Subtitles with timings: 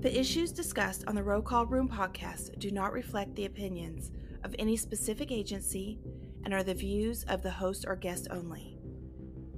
[0.00, 4.10] The issues discussed on the Roll Call Room podcast do not reflect the opinions
[4.44, 5.98] of any specific agency
[6.42, 8.78] and are the views of the host or guest only.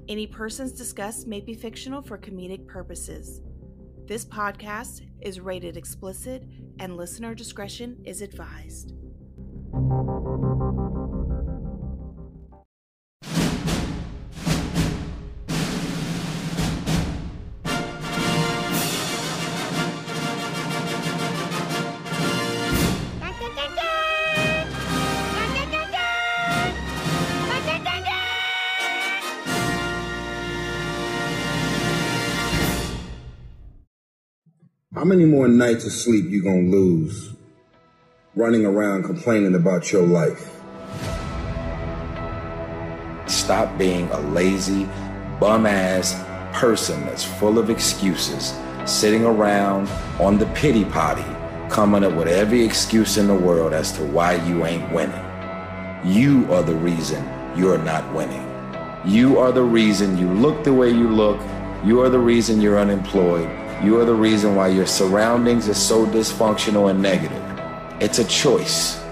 [0.09, 3.41] Any persons discussed may be fictional for comedic purposes.
[4.09, 6.43] This podcast is rated explicit
[6.81, 8.95] and listener discretion is advised.
[35.13, 37.35] Many more nights of sleep you gonna lose
[38.35, 40.59] running around complaining about your life?
[43.27, 44.89] Stop being a lazy,
[45.39, 46.15] bum ass
[46.55, 48.55] person that's full of excuses,
[48.87, 49.87] sitting around
[50.19, 51.27] on the pity potty,
[51.69, 55.27] coming up with every excuse in the world as to why you ain't winning.
[56.03, 57.23] You are the reason
[57.55, 58.49] you're not winning.
[59.05, 61.39] You are the reason you look the way you look.
[61.85, 63.62] You are the reason you're unemployed.
[63.83, 67.43] You are the reason why your surroundings are so dysfunctional and negative.
[68.01, 69.03] It's a choice.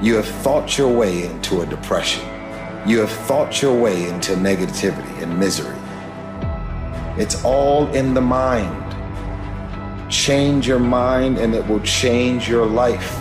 [0.00, 2.24] You have thought your way into a depression.
[2.86, 5.76] You have thought your way into negativity and misery.
[7.20, 8.78] It's all in the mind.
[10.08, 13.18] Change your mind and it will change your life.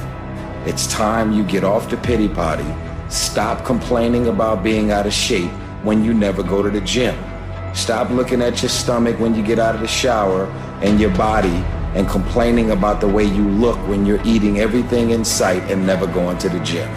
[0.67, 2.71] It's time you get off the pity potty.
[3.09, 5.49] Stop complaining about being out of shape
[5.81, 7.30] when you never go to the gym.
[7.73, 10.45] Stop looking at your stomach when you get out of the shower
[10.81, 11.63] and your body
[11.95, 16.05] and complaining about the way you look when you're eating everything in sight and never
[16.07, 16.89] going to the gym.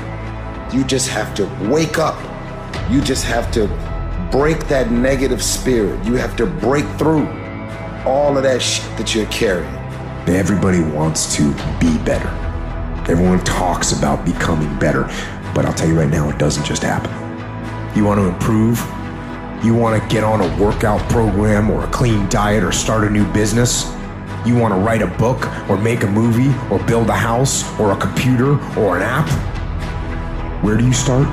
[0.72, 2.18] You just have to wake up.
[2.90, 3.68] You just have to
[4.30, 6.04] break that negative spirit.
[6.04, 7.26] You have to break through
[8.04, 9.72] all of that shit that you're carrying.
[10.26, 12.28] Everybody wants to be better.
[13.08, 15.04] Everyone talks about becoming better,
[15.54, 17.12] but I'll tell you right now, it doesn't just happen.
[17.96, 18.80] You want to improve?
[19.64, 23.08] You want to get on a workout program or a clean diet or start a
[23.08, 23.90] new business?
[24.44, 27.92] You want to write a book or make a movie or build a house or
[27.92, 29.26] a computer or an app?
[30.62, 31.26] Where do you start?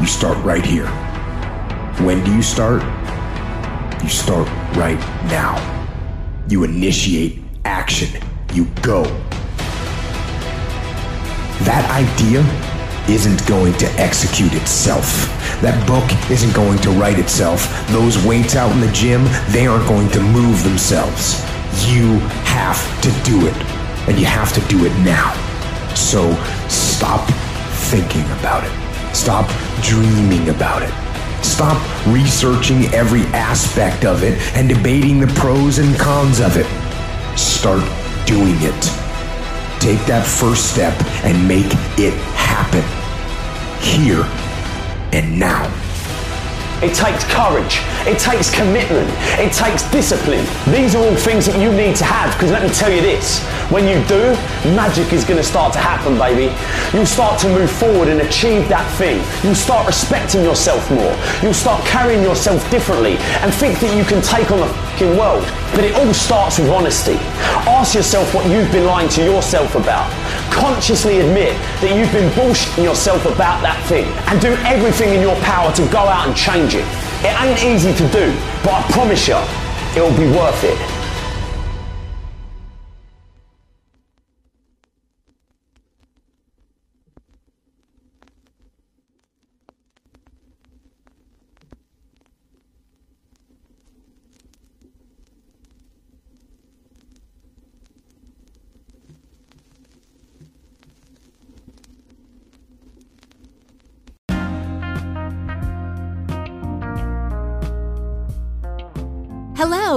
[0.00, 0.86] You start right here.
[2.06, 2.82] When do you start?
[4.02, 4.98] You start right
[5.28, 5.60] now.
[6.48, 8.18] You initiate action.
[8.54, 9.02] You go.
[11.64, 12.65] That idea
[13.08, 15.06] isn't going to execute itself.
[15.60, 17.66] That book isn't going to write itself.
[17.88, 21.40] Those weights out in the gym, they aren't going to move themselves.
[21.88, 23.56] You have to do it,
[24.08, 25.32] and you have to do it now.
[25.94, 26.34] So
[26.68, 27.28] stop
[27.90, 29.14] thinking about it.
[29.14, 29.48] Stop
[29.82, 30.92] dreaming about it.
[31.44, 36.66] Stop researching every aspect of it and debating the pros and cons of it.
[37.38, 37.84] Start
[38.26, 38.82] doing it.
[39.80, 40.94] Take that first step
[41.24, 42.95] and make it happen.
[43.80, 44.24] Here
[45.12, 45.64] and now.
[46.82, 47.80] It takes courage.
[48.06, 49.08] It takes commitment.
[49.40, 50.44] It takes discipline.
[50.72, 53.40] These are all things that you need to have because let me tell you this
[53.70, 54.30] when you do,
[54.76, 56.54] magic is going to start to happen, baby.
[56.94, 59.18] You'll start to move forward and achieve that thing.
[59.42, 61.14] You'll start respecting yourself more.
[61.42, 65.42] You'll start carrying yourself differently and think that you can take on the fucking world.
[65.74, 67.18] But it all starts with honesty.
[67.66, 70.06] Ask yourself what you've been lying to yourself about.
[70.52, 75.36] Consciously admit that you've been bullshitting yourself about that thing and do everything in your
[75.42, 76.86] power to go out and change it.
[77.26, 78.30] It ain't easy to do,
[78.62, 79.42] but I promise you,
[79.98, 80.95] it'll be worth it.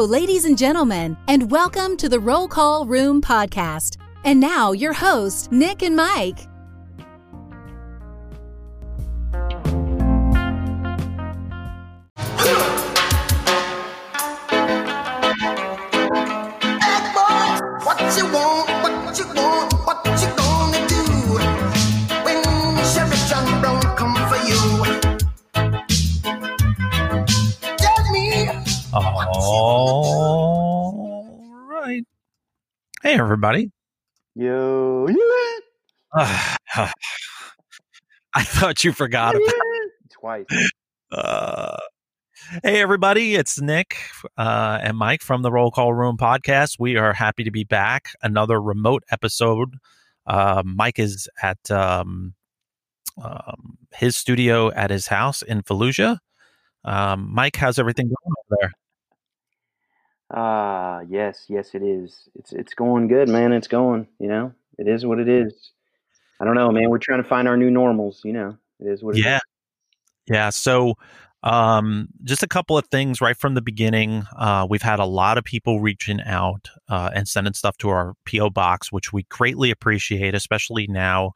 [0.07, 3.97] Ladies and gentlemen, and welcome to the Roll Call Room podcast.
[4.23, 6.48] And now, your hosts, Nick and Mike.
[33.09, 33.71] Hey, everybody.
[34.35, 35.61] Yo, you
[36.13, 36.93] I
[38.37, 39.91] thought you forgot about it.
[40.11, 40.45] twice.
[41.11, 41.77] uh,
[42.61, 43.95] Hey, everybody, it's Nick
[44.37, 46.75] uh, and Mike from the Roll Call Room podcast.
[46.77, 48.09] We are happy to be back.
[48.21, 49.77] Another remote episode.
[50.27, 52.35] Uh, Mike is at um,
[53.19, 56.19] um, his studio at his house in Fallujah.
[56.85, 58.71] Um, Mike, how's everything going over there?
[60.31, 62.29] Ah, yes, yes, it is.
[62.35, 63.51] It's it's going good, man.
[63.51, 64.07] It's going.
[64.19, 65.71] You know, it is what it is.
[66.39, 66.89] I don't know, man.
[66.89, 68.21] We're trying to find our new normals.
[68.23, 69.25] You know, it is what it is.
[69.25, 69.39] Yeah.
[70.27, 70.49] Yeah.
[70.51, 70.93] So,
[71.41, 74.25] um, just a couple of things right from the beginning.
[74.37, 78.13] Uh, we've had a lot of people reaching out uh, and sending stuff to our
[78.25, 81.33] PO box, which we greatly appreciate, especially now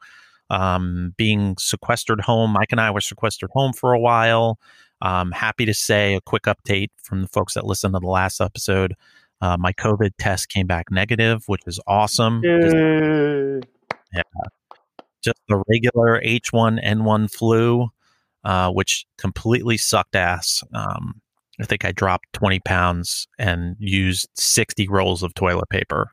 [0.50, 2.52] um, being sequestered home.
[2.52, 4.58] Mike and I were sequestered home for a while.
[5.04, 8.40] Um, happy to say a quick update from the folks that listened to the last
[8.40, 8.94] episode.
[9.40, 12.40] Uh, my COVID test came back negative, which is awesome.
[12.42, 12.74] Just,
[14.14, 14.22] yeah,
[15.22, 17.88] just the regular H1N1 flu,
[18.44, 20.62] uh, which completely sucked ass.
[20.72, 21.20] Um,
[21.60, 26.12] I think I dropped 20 pounds and used 60 rolls of toilet paper.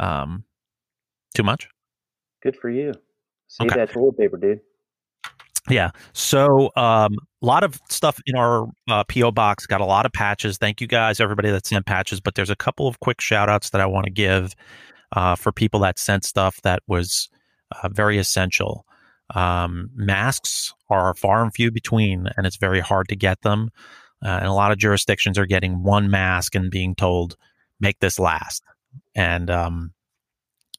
[0.00, 0.44] Um,
[1.34, 1.68] too much?
[2.42, 2.92] Good for you.
[3.46, 3.76] Save Okay.
[3.80, 4.60] that toilet paper, dude.
[5.68, 5.90] Yeah.
[6.12, 9.66] So um, a lot of stuff in our uh, PO box.
[9.66, 10.58] Got a lot of patches.
[10.58, 12.20] Thank you guys, everybody that sent patches.
[12.20, 14.54] But there's a couple of quick shout outs that I want to give
[15.12, 17.28] uh, for people that sent stuff that was
[17.82, 18.86] uh, very essential.
[19.34, 23.70] Um, masks are far and few between, and it's very hard to get them.
[24.24, 27.36] Uh, and a lot of jurisdictions are getting one mask and being told,
[27.80, 28.62] "Make this last."
[29.14, 29.92] And um,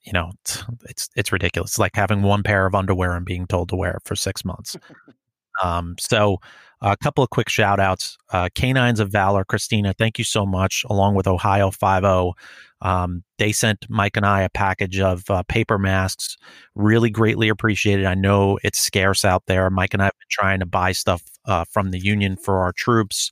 [0.08, 1.72] you know, it's, it's it's ridiculous.
[1.72, 4.46] It's like having one pair of underwear and being told to wear it for six
[4.46, 4.78] months.
[5.64, 6.38] um, so,
[6.80, 8.18] a couple of quick shout outs.
[8.32, 12.32] Uh, Canines of Valor, Christina, thank you so much, along with Ohio 50.
[12.80, 16.38] Um, they sent Mike and I a package of uh, paper masks.
[16.74, 18.06] Really greatly appreciated.
[18.06, 19.70] I know it's scarce out there.
[19.70, 22.72] Mike and I have been trying to buy stuff uh, from the union for our
[22.72, 23.30] troops.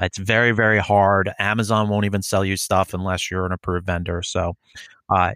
[0.00, 1.30] It's very, very hard.
[1.38, 4.22] Amazon won't even sell you stuff unless you're an approved vendor.
[4.22, 4.56] So,
[5.14, 5.34] uh,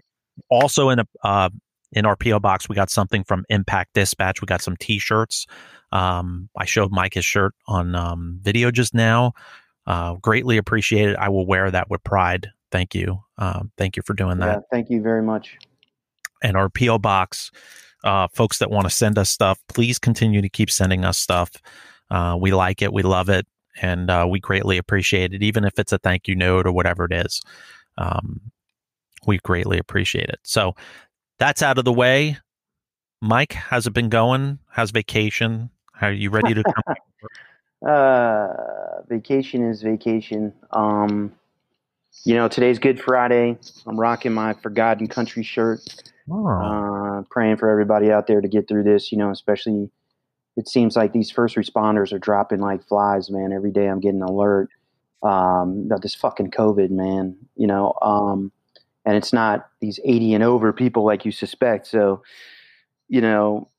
[0.49, 1.49] also in a uh,
[1.91, 4.41] in our PO box, we got something from Impact Dispatch.
[4.41, 5.47] We got some T-shirts.
[5.91, 9.33] Um, I showed Mike his shirt on um, video just now.
[9.87, 11.15] Uh, greatly appreciated.
[11.15, 12.51] I will wear that with pride.
[12.71, 13.23] Thank you.
[13.39, 15.57] Um, thank you for doing that Yeah, thank you very much.
[16.43, 17.49] and our PO box.
[18.03, 21.51] Uh, folks that want to send us stuff, please continue to keep sending us stuff.
[22.09, 23.45] Uh, we like it, we love it,
[23.81, 27.03] and uh, we greatly appreciate it, even if it's a thank you note or whatever
[27.05, 27.41] it is.
[27.97, 28.39] Um,
[29.27, 30.39] we greatly appreciate it.
[30.43, 30.75] So
[31.37, 32.37] that's out of the way.
[33.21, 34.59] Mike, how's it been going?
[34.69, 35.69] How's vacation?
[36.01, 36.95] Are you ready to come?
[37.87, 40.51] Uh, vacation is vacation.
[40.71, 41.31] Um,
[42.25, 43.57] you know, today's Good Friday.
[43.85, 45.79] I'm rocking my Forgotten Country shirt.
[46.29, 49.11] Oh, Uh, praying for everybody out there to get through this.
[49.11, 49.89] You know, especially
[50.57, 53.53] it seems like these first responders are dropping like flies, man.
[53.53, 54.69] Every day I'm getting an alert
[55.23, 57.37] um, about this fucking COVID, man.
[57.55, 58.51] You know, um,
[59.09, 61.87] and it's not these 80 and over people like you suspect.
[61.87, 62.21] So,
[63.07, 63.69] you know,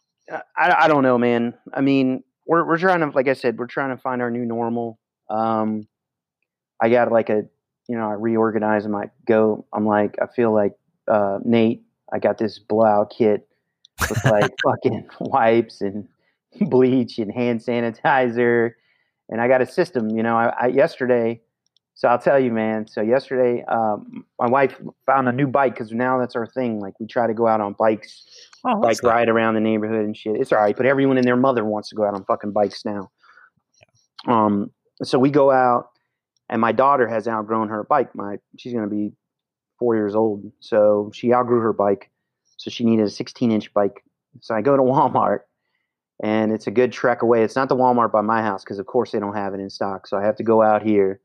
[0.56, 1.54] I, I don't know, man.
[1.72, 4.44] I mean, we're we're trying to, like I said, we're trying to find our new
[4.44, 4.98] normal.
[5.28, 5.86] Um,
[6.82, 7.44] I got like a,
[7.88, 9.64] you know, I reorganize and I go.
[9.72, 10.72] I'm like, I feel like
[11.06, 11.84] uh, Nate.
[12.12, 13.46] I got this blowout kit
[14.00, 16.08] with like fucking wipes and
[16.62, 18.72] bleach and hand sanitizer,
[19.28, 20.10] and I got a system.
[20.10, 21.40] You know, I, I yesterday.
[21.94, 22.86] So I'll tell you, man.
[22.86, 24.74] So yesterday, um, my wife
[25.04, 26.80] found a new bike because now that's our thing.
[26.80, 28.24] Like we try to go out on bikes
[28.64, 29.02] oh, nice.
[29.02, 30.36] ride around the neighborhood and shit.
[30.36, 32.84] It's all right, but everyone and their mother wants to go out on fucking bikes
[32.84, 33.10] now.
[34.26, 34.70] Um,
[35.02, 35.90] so we go out,
[36.48, 38.14] and my daughter has outgrown her bike.
[38.14, 39.12] My she's gonna be
[39.78, 42.10] four years old, so she outgrew her bike.
[42.56, 44.04] So she needed a 16 inch bike.
[44.40, 45.40] So I go to Walmart,
[46.22, 47.42] and it's a good trek away.
[47.42, 49.70] It's not the Walmart by my house because of course they don't have it in
[49.70, 50.06] stock.
[50.06, 51.20] So I have to go out here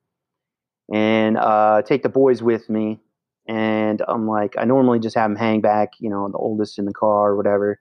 [0.93, 2.99] and uh, take the boys with me.
[3.47, 6.85] And I'm like, I normally just have them hang back, you know, the oldest in
[6.85, 7.79] the car or whatever.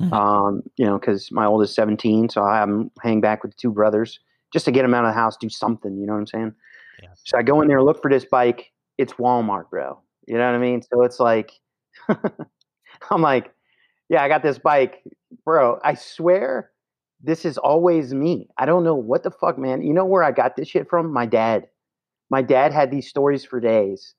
[0.00, 0.12] Mhm.
[0.12, 3.58] Um, you know, because my oldest 17, so I have them hang back with the
[3.60, 4.20] two brothers
[4.52, 5.98] just to get them out of the house, do something.
[5.98, 6.54] You know what I'm saying?
[7.02, 7.08] Yeah.
[7.24, 8.70] So I go in there, look for this bike.
[8.98, 9.98] It's Walmart, bro.
[10.26, 10.82] You know what I mean?
[10.82, 11.52] So it's like,
[12.08, 13.52] I'm like,
[14.08, 15.02] yeah, I got this bike,
[15.44, 15.80] bro.
[15.82, 16.70] I swear,
[17.22, 18.48] this is always me.
[18.58, 19.82] I don't know what the fuck, man.
[19.82, 21.12] You know where I got this shit from?
[21.12, 21.68] My dad.
[22.32, 24.14] My dad had these stories for days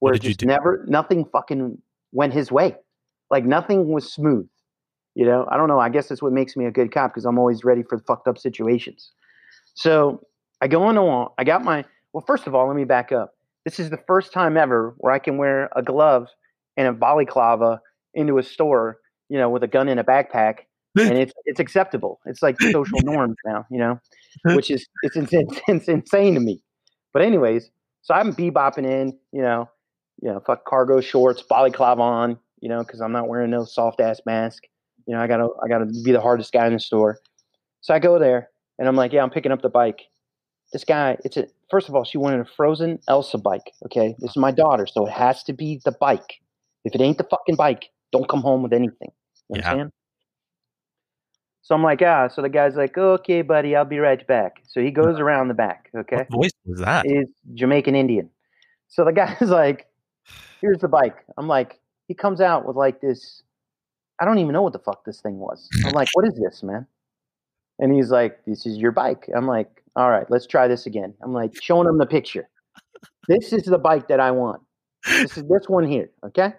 [0.00, 1.78] where just never, nothing fucking
[2.12, 2.76] went his way.
[3.30, 4.46] Like nothing was smooth.
[5.14, 5.80] You know, I don't know.
[5.80, 8.28] I guess that's what makes me a good cop because I'm always ready for fucked
[8.28, 9.12] up situations.
[9.72, 10.26] So
[10.60, 11.86] I go on Wal- I got my.
[12.12, 13.34] Well, first of all, let me back up.
[13.64, 16.28] This is the first time ever where I can wear a glove
[16.76, 17.80] and a balaclava
[18.12, 18.98] into a store,
[19.30, 20.66] you know, with a gun in a backpack
[21.08, 22.20] and it's it's acceptable.
[22.26, 23.98] It's like social norms now, you know,
[24.54, 25.32] which is it's, it's,
[25.68, 26.60] it's insane to me.
[27.14, 27.70] But anyways,
[28.02, 29.70] so I'm bebopping in, you know,
[30.20, 34.00] you know, fuck cargo shorts, balaclava on, you know, because I'm not wearing no soft
[34.00, 34.64] ass mask.
[35.06, 37.18] You know, I gotta I gotta be the hardest guy in the store.
[37.80, 40.02] So I go there and I'm like, yeah, I'm picking up the bike.
[40.72, 43.72] This guy, it's a first of all, she wanted a frozen Elsa bike.
[43.86, 46.40] Okay, this is my daughter, so it has to be the bike.
[46.84, 49.12] If it ain't the fucking bike, don't come home with anything.
[49.50, 49.86] You Yeah.
[51.64, 52.28] So I'm like, ah.
[52.28, 54.62] So the guy's like, okay, buddy, I'll be right back.
[54.68, 55.90] So he goes around the back.
[55.96, 57.06] Okay, What voice was that?
[57.06, 58.28] is Jamaican Indian.
[58.88, 59.86] So the guy's like,
[60.60, 61.16] here's the bike.
[61.38, 63.42] I'm like, he comes out with like this.
[64.20, 65.68] I don't even know what the fuck this thing was.
[65.86, 66.86] I'm like, what is this, man?
[67.78, 69.28] And he's like, this is your bike.
[69.34, 71.14] I'm like, all right, let's try this again.
[71.22, 72.48] I'm like, showing him the picture.
[73.26, 74.60] This is the bike that I want.
[75.06, 76.10] This is this one here.
[76.24, 76.52] Okay.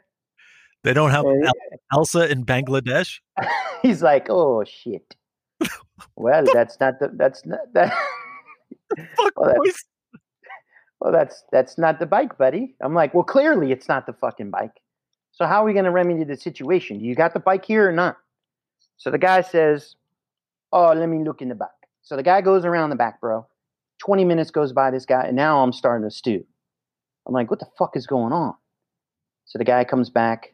[0.86, 1.25] They don't have
[1.92, 3.20] Elsa in Bangladesh.
[3.82, 5.15] he's like, oh shit.
[6.15, 7.92] Well, that's not the that's not that.
[9.18, 9.84] Fuck Well, that's-
[11.01, 12.75] well, that's that's not the bike, buddy.
[12.82, 14.80] I'm like, well, clearly it's not the fucking bike.
[15.32, 17.00] So how are we going to remedy the situation?
[17.00, 18.18] Do you got the bike here or not?
[18.98, 19.96] So the guy says,
[20.72, 21.70] oh, let me look in the back.
[22.04, 23.46] So the guy goes around the back, bro.
[24.00, 26.46] 20 minutes goes by this guy, and now I'm starting to stew.
[27.27, 28.54] I'm like, what the fuck is going on?
[29.46, 30.54] So the guy comes back.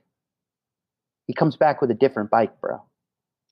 [1.31, 2.83] He comes back with a different bike, bro.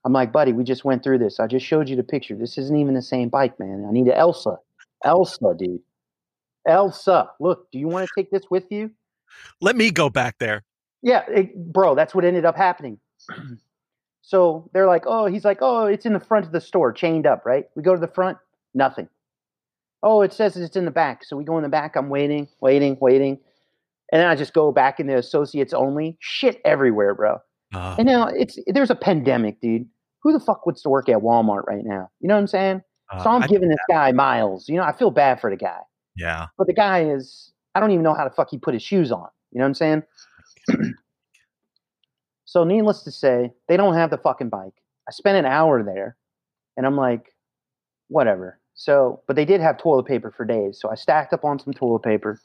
[0.03, 1.39] I'm like, buddy, we just went through this.
[1.39, 2.35] I just showed you the picture.
[2.35, 3.85] This isn't even the same bike, man.
[3.87, 4.57] I need an Elsa.
[5.05, 5.79] Elsa, dude.
[6.67, 7.29] Elsa.
[7.39, 8.91] Look, do you want to take this with you?
[9.61, 10.65] Let me go back there.
[11.01, 12.99] Yeah, it, bro, that's what ended up happening.
[14.23, 17.25] so they're like, oh, he's like, oh, it's in the front of the store, chained
[17.25, 17.63] up, right?
[17.75, 18.39] We go to the front,
[18.73, 19.07] nothing.
[20.03, 21.23] Oh, it says it's in the back.
[21.23, 21.95] So we go in the back.
[21.95, 23.39] I'm waiting, waiting, waiting.
[24.11, 26.17] And then I just go back in the associates only.
[26.19, 27.39] Shit everywhere, bro.
[27.73, 29.87] Uh, And now it's there's a pandemic, dude.
[30.23, 32.09] Who the fuck wants to work at Walmart right now?
[32.19, 32.81] You know what I'm saying?
[33.11, 34.67] uh, So I'm I- giving this guy miles.
[34.67, 35.79] You know, I feel bad for the guy.
[36.15, 36.47] yeah.
[36.57, 39.11] But the guy is, I don't even know how the fuck he put his shoes
[39.11, 39.27] on.
[39.51, 40.03] You know what I'm saying?
[42.45, 44.73] so, needless to say, they don't have the fucking bike.
[45.07, 46.17] I spent an hour there
[46.77, 47.33] and I'm like,
[48.07, 48.59] whatever.
[48.73, 50.79] So, but they did have toilet paper for days.
[50.81, 52.39] So I stacked up on some toilet paper.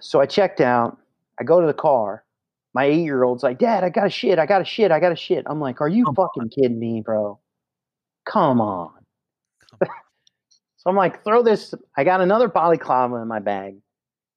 [0.00, 0.96] So I checked out.
[1.40, 2.24] I go to the car.
[2.78, 4.38] My eight year old's like, Dad, I got a shit.
[4.38, 4.92] I got a shit.
[4.92, 5.42] I got a shit.
[5.46, 7.40] I'm like, Are you Come fucking kidding me, bro?
[8.24, 8.92] Come on.
[10.76, 11.74] So I'm like, throw this.
[11.96, 13.78] I got another balaclava in my bag.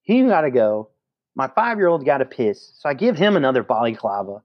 [0.01, 0.89] He got to go.
[1.35, 2.73] My five year old got to piss.
[2.79, 4.41] So I give him another balaclava.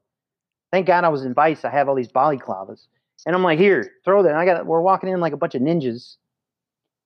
[0.70, 1.64] Thank God I was in Vice.
[1.64, 2.88] I have all these balaclavas.
[3.24, 4.28] And I'm like, here, throw that.
[4.28, 6.16] And I got, we're walking in like a bunch of ninjas.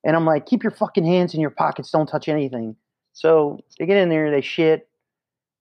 [0.03, 1.89] And I'm like, keep your fucking hands in your pockets.
[1.89, 2.75] Don't touch anything.
[3.13, 4.89] So they get in there, they shit.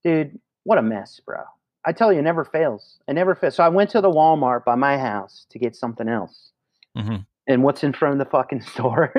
[0.02, 1.42] Dude, what a mess, bro.
[1.84, 2.98] I tell you, it never fails.
[3.08, 3.54] It never fails.
[3.54, 6.50] So I went to the Walmart by my house to get something else.
[6.96, 7.24] Mhm.
[7.46, 9.12] And what's in front of the fucking store?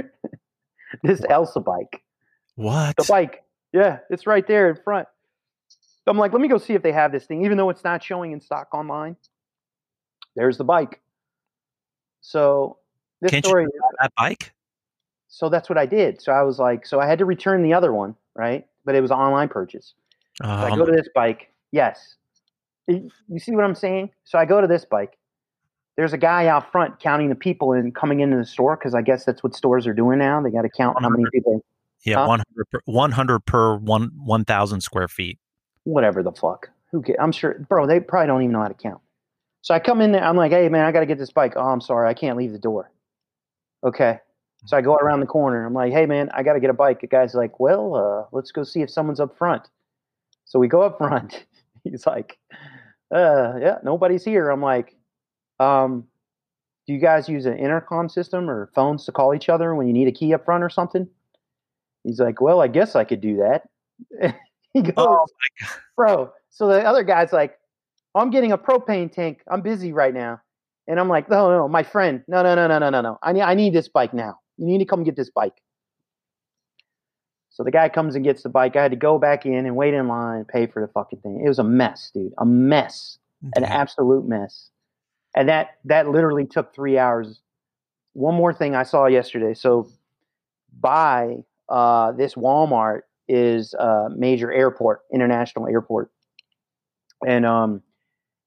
[1.03, 2.03] this Elsa bike.
[2.55, 2.95] What?
[2.98, 3.43] The bike.
[3.74, 5.07] Yeah, it's right there in front.
[6.07, 8.03] I'm like, let me go see if they have this thing, even though it's not
[8.03, 9.15] showing in stock online.
[10.36, 11.00] There's the bike.
[12.21, 12.77] So
[13.21, 13.67] this Can't story.
[14.00, 14.53] that bike?
[15.27, 16.21] so that's what I did.
[16.21, 18.67] So I was like, so I had to return the other one, right?
[18.83, 19.93] But it was an online purchase.
[20.43, 21.51] So I Um, go to this bike.
[21.71, 22.15] Yes.
[22.88, 24.12] You see what I'm saying?
[24.24, 25.17] So I go to this bike.
[25.98, 29.01] There's a guy out front counting the people and coming into the store because I
[29.01, 30.41] guess that's what stores are doing now.
[30.41, 31.63] They got to count how many people,
[32.03, 32.27] yeah, huh?
[32.27, 35.38] 100 per, 100 per one 1,000 square feet.
[35.83, 36.69] whatever the fuck.
[36.91, 39.01] Who ca I'm sure, bro, they probably don't even know how to count.
[39.62, 40.24] So I come in there.
[40.24, 41.53] I'm like, hey, man, I got to get this bike.
[41.55, 42.10] Oh, I'm sorry.
[42.10, 42.91] I can't leave the door.
[43.83, 44.19] Okay.
[44.65, 45.65] So I go around the corner.
[45.65, 47.01] I'm like, hey, man, I got to get a bike.
[47.01, 49.63] The guy's like, well, uh, let's go see if someone's up front.
[50.51, 51.46] So we go up front.
[51.86, 52.38] He's like,
[53.15, 54.50] uh, yeah, nobody's here.
[54.50, 54.98] I'm like,
[55.62, 56.03] um,
[56.86, 59.93] do you guys use an intercom system or phones to call each other when you
[59.93, 61.08] need a key up front or something?
[62.03, 63.63] He's like, well, I guess I could do that.
[64.74, 65.79] he goes, Oh my god.
[65.96, 66.34] bro.
[66.50, 67.58] So the other guy's like,
[68.13, 69.43] I'm getting a propane tank.
[69.50, 70.41] I'm busy right now.
[70.86, 73.17] And I'm like, no, no, my friend, no, no, no, no, no, no, no.
[73.24, 74.38] I need, I need this bike now.
[74.58, 75.53] You need to come get this bike.
[77.51, 78.75] So the guy comes and gets the bike.
[78.75, 81.20] I had to go back in and wait in line and pay for the fucking
[81.20, 81.41] thing.
[81.43, 82.34] It was a mess, dude.
[82.38, 83.17] A mess.
[83.55, 84.70] An absolute mess.
[85.36, 87.41] And that that literally took three hours.
[88.13, 89.53] One more thing I saw yesterday.
[89.53, 89.89] So
[90.79, 96.12] by uh, this Walmart is a major airport, international airport.
[97.25, 97.81] And um,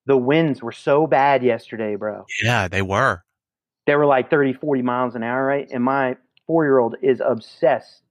[0.06, 2.24] the winds were so bad yesterday, bro.
[2.42, 3.22] Yeah, they were.
[3.86, 5.68] They were like 30, 40 miles an hour, right?
[5.70, 8.03] And my four year old is obsessed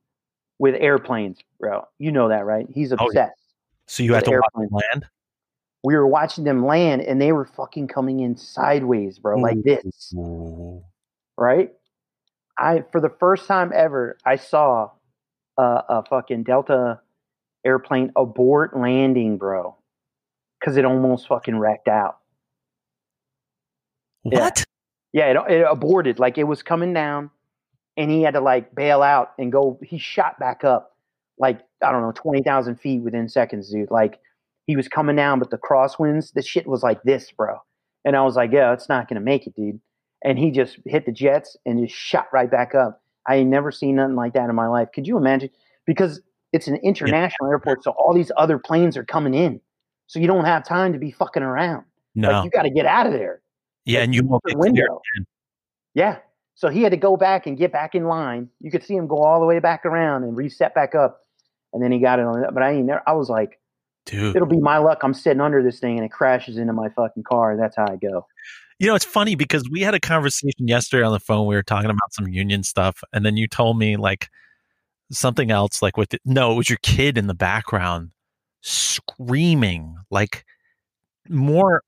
[0.60, 1.86] with airplanes, bro.
[2.00, 2.68] You know that, right?
[2.70, 3.06] He's Oh, yeah.
[3.08, 3.40] obsessed.
[3.88, 4.70] So you had to watch airplanes.
[4.72, 5.06] them land.
[5.84, 10.14] we were watching them land and they were fucking coming in sideways, bro, like this.
[10.16, 10.80] Mm-hmm.
[11.38, 11.74] Right?
[12.58, 14.92] I for the first time ever, I saw
[15.58, 17.00] a, a fucking Delta
[17.66, 19.76] airplane abort landing, bro.
[20.64, 22.20] Cause it almost fucking wrecked out.
[24.24, 24.40] Yeah.
[24.46, 24.66] What?
[25.12, 26.20] Yeah, it, it aborted.
[26.20, 27.30] Like it was coming down,
[27.98, 29.80] and he had to like bail out and go.
[29.84, 30.96] He shot back up,
[31.38, 33.92] like I don't know, twenty thousand feet within seconds, dude.
[33.92, 34.20] Like
[34.66, 37.58] he was coming down, but the crosswinds, the shit was like this, bro.
[38.06, 39.80] And I was like, yeah, it's not gonna make it, dude.
[40.24, 43.02] And he just hit the jets and just shot right back up.
[43.28, 44.90] I ain't never seen nothing like that in my life.
[44.94, 45.50] Could you imagine?
[45.86, 46.22] Because
[46.54, 49.60] it's an international airport, so all these other planes are coming in,
[50.08, 51.86] so you don't have time to be fucking around.
[52.16, 52.30] No.
[52.32, 53.42] Like you got to get out of there.
[53.86, 55.02] yeah, and you won't the get window.
[55.94, 56.18] Yeah.
[56.56, 58.50] So he had to go back and get back in line.
[58.60, 61.22] You could see him go all the way back around and reset back up.
[61.74, 62.46] And then he got it on.
[62.54, 63.60] But I ain't never, I was like,
[64.06, 64.36] Dude.
[64.36, 65.00] it'll be my luck.
[65.02, 67.58] I'm sitting under this thing and it crashes into my fucking car.
[67.58, 68.28] That's how I go.
[68.80, 71.48] You know, it's funny because we had a conversation yesterday on the phone.
[71.48, 74.30] We were talking about some union stuff, and then you told me like
[75.12, 78.12] something else, like with the, no, it was your kid in the background
[78.62, 80.44] screaming, like
[81.30, 81.84] more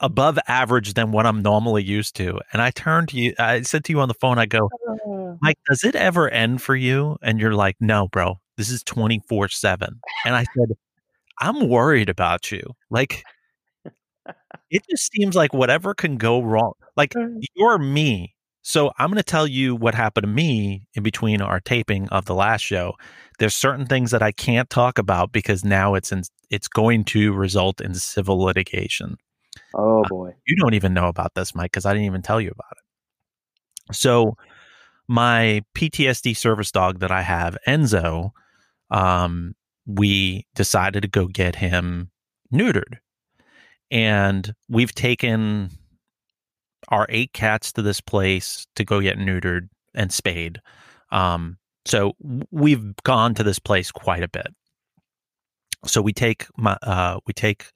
[0.00, 2.40] above average than what I'm normally used to.
[2.52, 4.70] And I turned to you, I said to you on the phone, I go,
[5.06, 5.38] oh.
[5.40, 7.18] Mike, does it ever end for you?
[7.22, 10.00] And you're like, no, bro, this is 24 7.
[10.24, 10.72] And I said,
[11.38, 12.62] I'm worried about you.
[12.90, 13.24] Like,
[14.70, 16.72] it just seems like whatever can go wrong.
[16.96, 17.40] Like, mm.
[17.54, 18.34] you're me.
[18.62, 22.26] So I'm going to tell you what happened to me in between our taping of
[22.26, 22.94] the last show.
[23.38, 27.32] There's certain things that I can't talk about because now it's in, it's going to
[27.32, 29.16] result in civil litigation.
[29.74, 30.34] Oh boy.
[30.46, 33.94] You don't even know about this, Mike, because I didn't even tell you about it.
[33.94, 34.36] So,
[35.08, 38.30] my PTSD service dog that I have, Enzo,
[38.90, 39.54] um,
[39.86, 42.10] we decided to go get him
[42.52, 42.98] neutered.
[43.90, 45.70] And we've taken
[46.88, 50.60] our eight cats to this place to go get neutered and spayed.
[51.10, 52.14] Um, so
[52.50, 54.48] we've gone to this place quite a bit.
[55.86, 57.72] So we take my uh, we take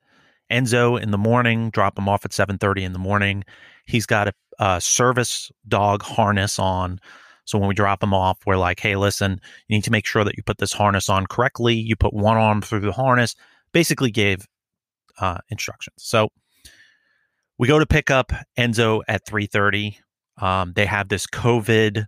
[0.51, 3.45] Enzo in the morning, drop him off at seven thirty in the morning.
[3.87, 7.01] He's got a, a service dog harness on.
[7.47, 10.25] So when we drop him off, we're like, "Hey, listen, you need to make sure
[10.25, 11.75] that you put this harness on correctly.
[11.75, 13.35] You put one arm through the harness."
[13.73, 14.47] Basically, gave
[15.19, 15.97] uh, instructions.
[15.99, 16.29] So
[17.59, 19.99] we go to pick up Enzo at three thirty.
[20.39, 22.07] Um, they have this COVID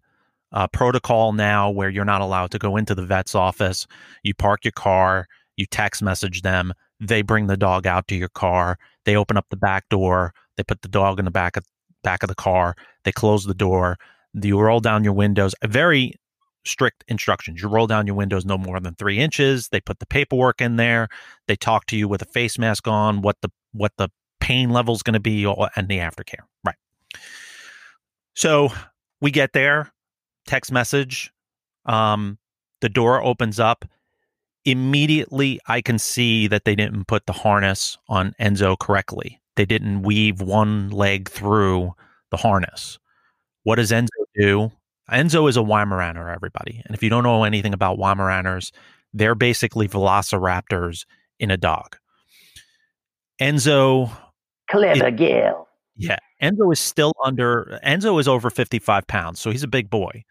[0.52, 3.86] uh, protocol now where you're not allowed to go into the vet's office.
[4.22, 8.28] You park your car, you text message them, they bring the dog out to your
[8.28, 11.64] car, they open up the back door, they put the dog in the back of
[12.02, 13.96] back of the car, they close the door,
[14.34, 15.54] you roll down your windows.
[15.64, 16.14] Very
[16.64, 17.62] strict instructions.
[17.62, 19.68] You roll down your windows no more than three inches.
[19.68, 21.08] They put the paperwork in there.
[21.46, 24.08] They talk to you with a face mask on, what the what the
[24.40, 26.44] pain level is going to be, and the aftercare.
[26.64, 26.76] Right.
[28.34, 28.70] So
[29.20, 29.92] we get there,
[30.46, 31.32] text message.
[31.86, 32.38] Um,
[32.80, 33.84] the door opens up.
[34.66, 39.40] Immediately, I can see that they didn't put the harness on Enzo correctly.
[39.54, 41.94] They didn't weave one leg through
[42.30, 42.98] the harness.
[43.62, 44.72] What does Enzo do?
[45.10, 46.82] Enzo is a Weimaraner, everybody.
[46.84, 48.72] And if you don't know anything about Weimaraners,
[49.14, 51.06] they're basically velociraptors
[51.38, 51.96] in a dog.
[53.40, 54.10] Enzo
[54.68, 55.68] Clever girl.
[55.96, 57.78] yeah, Enzo is still under.
[57.84, 60.24] Enzo is over fifty-five pounds, so he's a big boy.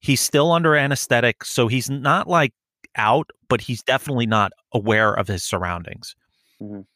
[0.00, 2.52] He's still under anesthetic, so he's not like
[2.96, 6.14] out, but he's definitely not aware of his surroundings.
[6.60, 6.86] Mhm.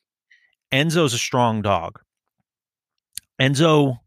[0.73, 2.01] Enzo's a strong dog.
[3.41, 3.99] Enzo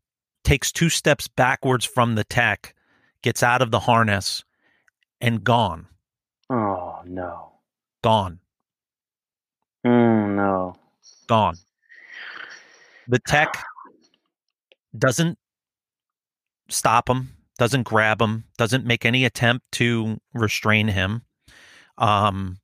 [0.43, 2.75] takes two steps backwards from the tech,
[3.21, 4.43] gets out of the harness,
[5.21, 5.87] and gone,
[6.49, 7.59] Oh no.
[8.03, 8.39] gone,
[9.85, 10.75] Mm, no.
[11.27, 11.57] gone.
[13.07, 13.63] The tech
[14.97, 15.37] doesn't
[16.69, 21.23] stop him, doesn't grab him, doesn't make any attempt to restrain him.
[21.97, 22.57] Um,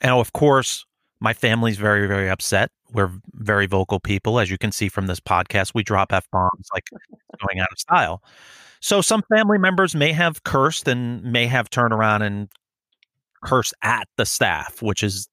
[0.00, 0.84] and of course,
[1.20, 2.70] my family's very, very upset.
[2.92, 5.72] We're very vocal people, as you can see from this podcast.
[5.74, 6.84] We drop f bombs like
[7.46, 8.22] going out of style.
[8.80, 12.48] So some family members may have cursed and may have turned around and
[13.42, 15.28] cursed at the staff, which is,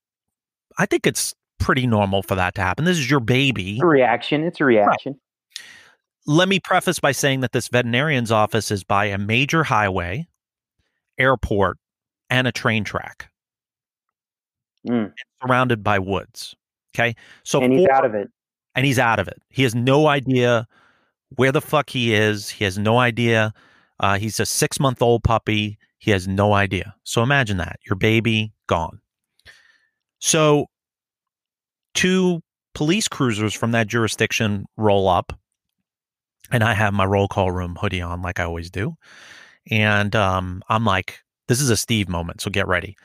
[0.79, 2.85] I think it's pretty normal for that to happen.
[2.85, 4.43] This is your baby It's reaction.
[4.43, 5.19] It's a reaction.
[6.25, 10.27] let me preface by saying that this veterinarian's office is by a major highway,
[11.17, 11.77] airport,
[12.33, 13.29] and a train track,
[14.87, 15.13] Mm.
[15.41, 16.55] surrounded by woods.
[16.95, 18.29] Okay, so and he's for- out of it.
[18.75, 19.41] and he's out of it.
[19.49, 20.67] He has no idea
[21.35, 22.49] where the fuck he is.
[22.49, 23.53] He has no idea.
[23.99, 25.77] Uh, he's a six month old puppy.
[25.99, 26.95] He has no idea.
[27.03, 28.99] So imagine that your baby gone.
[30.19, 30.67] So
[31.93, 32.41] two
[32.73, 35.33] police cruisers from that jurisdiction roll up,
[36.51, 38.95] and I have my roll call room hoodie on, like I always do.
[39.71, 42.95] And um, I'm like, this is a Steve moment, so get ready.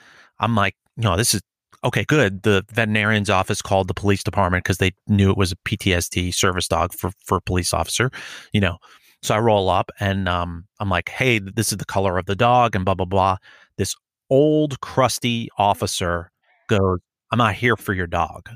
[0.40, 1.42] I'm like, no, this is
[1.84, 2.42] okay, good.
[2.42, 6.68] The veterinarian's office called the police department because they knew it was a PTSD service
[6.68, 8.10] dog for for a police officer,
[8.52, 8.78] you know.
[9.22, 12.36] So I roll up and um, I'm like, hey, this is the color of the
[12.36, 13.36] dog and blah blah blah.
[13.76, 13.94] This
[14.30, 16.30] old crusty officer
[16.68, 18.48] goes, I'm not here for your dog.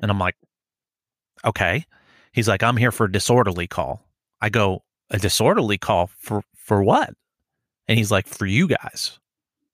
[0.00, 0.36] And I'm like,
[1.44, 1.84] okay.
[2.32, 4.08] He's like, I'm here for a disorderly call.
[4.40, 7.14] I go, a disorderly call for for what?
[7.88, 9.18] And he's like, for you guys.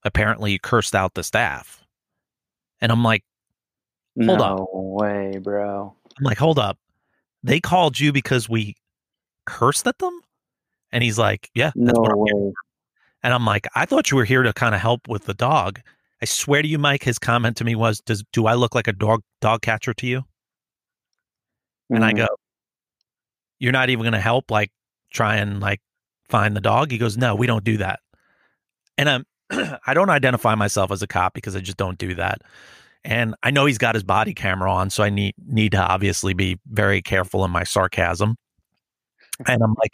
[0.04, 1.84] Apparently you cursed out the staff.
[2.80, 3.22] And I'm like,
[4.18, 4.68] hold no up.
[4.72, 5.94] way, bro.
[6.18, 6.78] I'm like, hold up.
[7.42, 8.76] They called you because we
[9.46, 10.20] cursed at them?
[10.92, 12.52] And he's like, yeah, No that's what I'm here way.
[13.22, 15.80] And I'm like, I thought you were here to kind of help with the dog.
[16.22, 18.88] I swear to you, Mike, his comment to me was, Does do I look like
[18.88, 20.24] a dog dog catcher to you?
[21.90, 22.16] And I Mhm.
[22.16, 22.28] go,
[23.58, 24.72] You're not even gonna help like
[25.10, 25.80] try and like
[26.30, 26.90] find the dog?
[26.90, 28.00] He goes, No, we don't do that.
[28.96, 29.26] And I'm
[29.86, 32.42] I don't identify myself as a cop because I just don't do that.
[33.02, 36.34] And I know he's got his body camera on, so I need need to obviously
[36.34, 38.36] be very careful in my sarcasm.
[39.46, 39.92] And I'm like,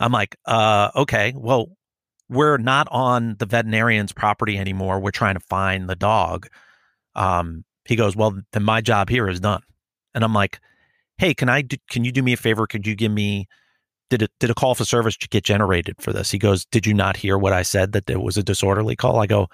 [0.00, 1.70] I'm like, uh, okay, well,
[2.28, 5.00] we're not on the veterinarian's property anymore.
[5.00, 6.48] We're trying to find the dog.
[7.14, 9.62] Um, he goes, well, then my job here is done.
[10.14, 10.60] And I'm like,
[11.18, 12.66] hey, can I do, can you do me a favor?
[12.66, 13.48] Could you give me
[14.12, 16.30] did it did a call for service get generated for this?
[16.30, 19.20] He goes, did you not hear what I said that it was a disorderly call?
[19.20, 19.48] I go,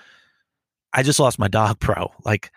[0.92, 2.12] I just lost my dog, bro.
[2.24, 2.50] Like,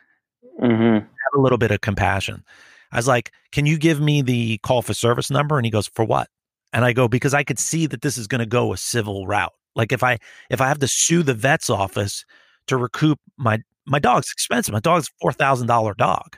[0.60, 1.02] Mhm.
[1.02, 2.44] have a little bit of compassion.
[2.92, 5.58] I was like, can you give me the call for service number?
[5.58, 6.28] And he goes, for what?
[6.74, 9.28] And I go, because I could see that this is going to go a civil
[9.28, 9.54] route.
[9.76, 10.18] Like if I
[10.50, 12.26] if I have to sue the vet's office
[12.68, 14.74] to recoup my my dog's expensive.
[14.74, 16.38] My dog's four thousand dollar dog.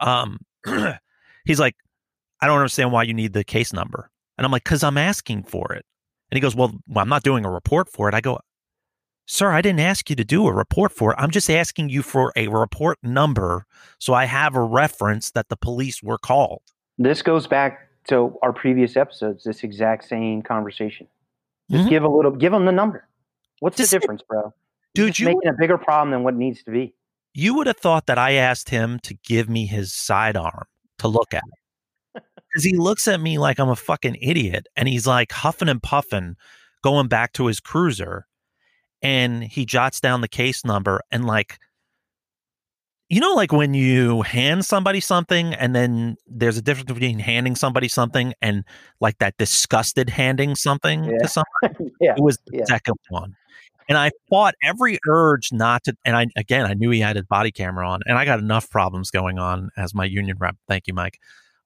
[0.00, 0.38] Um,
[1.44, 1.74] he's like,
[2.40, 4.10] I don't understand why you need the case number.
[4.38, 5.84] And I'm like, because I'm asking for it.
[6.30, 8.14] And he goes, well, well, I'm not doing a report for it.
[8.14, 8.38] I go,
[9.26, 11.16] sir, I didn't ask you to do a report for it.
[11.18, 13.66] I'm just asking you for a report number
[13.98, 16.62] so I have a reference that the police were called.
[16.98, 19.44] This goes back to our previous episodes.
[19.44, 21.06] This exact same conversation.
[21.70, 21.90] Just Mhm.
[21.90, 22.30] give a little.
[22.30, 23.06] Give them the number.
[23.60, 24.54] What's Just- the difference, bro?
[24.94, 26.94] Dude, It's you making a bigger problem than what needs to be.
[27.34, 30.64] you would have thought that I asked him to give me his sidearm
[30.98, 31.42] to look at.
[32.58, 35.80] Because he looks at me like I'm a fucking idiot and he's like huffing and
[35.80, 36.34] puffing,
[36.82, 38.26] going back to his cruiser.
[39.00, 41.60] And he jots down the case number and like,
[43.08, 47.54] you know, like when you hand somebody something and then there's a difference between handing
[47.54, 48.64] somebody something and
[49.00, 51.18] like that disgusted handing something Yeah.
[51.18, 51.92] to somebody.
[52.00, 52.14] Yeah.
[52.16, 52.64] It was the yeah.
[52.64, 53.36] second one.
[53.88, 55.96] And I fought every urge not to.
[56.04, 58.68] And I, again, I knew he had his body camera on, and I got enough
[58.68, 60.56] problems going on as my union rep.
[60.66, 61.18] Thank you, Mike.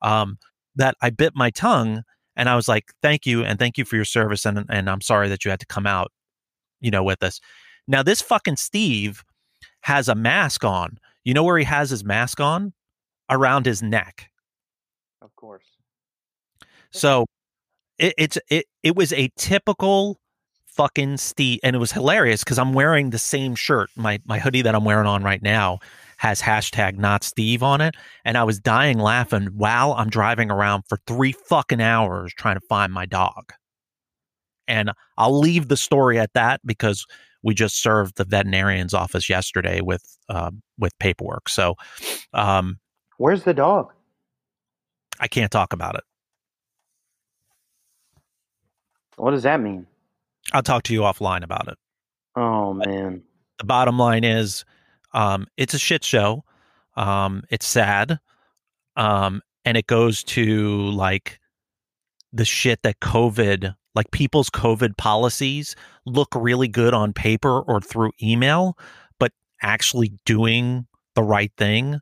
[0.02, 0.38] Um,
[0.76, 2.02] that I bit my tongue
[2.36, 3.44] and I was like, thank you.
[3.44, 4.44] And thank you for your service.
[4.46, 6.10] And, and I'm sorry that you had to come out,
[6.80, 7.40] you know, with us.
[7.86, 9.22] Now, this fucking Steve
[9.82, 10.98] has a mask on.
[11.24, 12.72] You know where he has his mask on?
[13.30, 14.30] Around his neck.
[15.20, 15.66] Of course.
[16.90, 17.26] So
[17.98, 20.18] it, it's it it was a typical
[20.66, 23.90] fucking Steve, and it was hilarious because I'm wearing the same shirt.
[23.96, 25.78] My my hoodie that I'm wearing on right now
[26.22, 30.84] has hashtag not Steve on it, and I was dying laughing while I'm driving around
[30.88, 33.52] for three fucking hours trying to find my dog.
[34.68, 37.06] And I'll leave the story at that because
[37.42, 41.48] we just served the veterinarian's office yesterday with uh, with paperwork.
[41.48, 41.74] So
[42.32, 42.78] um,
[43.18, 43.92] Where's the dog?
[45.18, 46.04] I can't talk about it.
[49.16, 49.88] What does that mean?
[50.52, 51.78] I'll talk to you offline about it.
[52.36, 53.24] Oh man.
[53.58, 54.64] the bottom line is
[55.12, 56.44] um, it's a shit show.
[56.96, 58.18] Um, it's sad.
[58.96, 61.38] Um, and it goes to like
[62.32, 68.10] the shit that covid like people's covid policies look really good on paper or through
[68.22, 68.76] email
[69.18, 72.00] but actually doing the right thing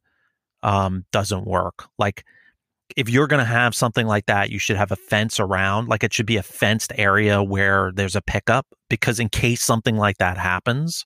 [0.63, 1.89] um, doesn't work.
[1.99, 2.25] Like
[2.97, 6.03] if you're going to have something like that you should have a fence around like
[6.03, 10.19] it should be a fenced area where there's a pickup because in case something like
[10.19, 11.05] that happens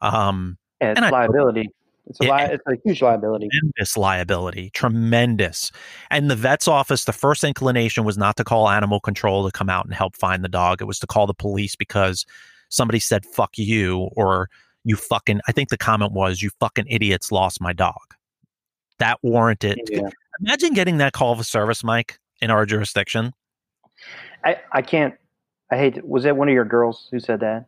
[0.00, 1.68] um Yeah, it's And I- liability.
[2.06, 3.48] It's a li- it's a huge liability.
[3.52, 5.70] tremendous liability tremendous
[6.10, 9.68] and the vet's office the first inclination was not to call animal control to come
[9.70, 12.26] out and help find the dog it was to call the police because
[12.68, 14.48] somebody said fuck you or
[14.82, 18.00] you fucking i think the comment was you fucking idiots lost my dog
[18.98, 20.08] that warranted Yeah.
[20.44, 23.32] imagine getting that call of service mike in our jurisdiction
[24.44, 25.14] I, I can't
[25.70, 27.66] I hate to- was that one of your girls who said that?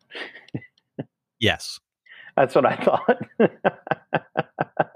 [1.38, 1.78] yes
[2.36, 3.18] That's what I thought.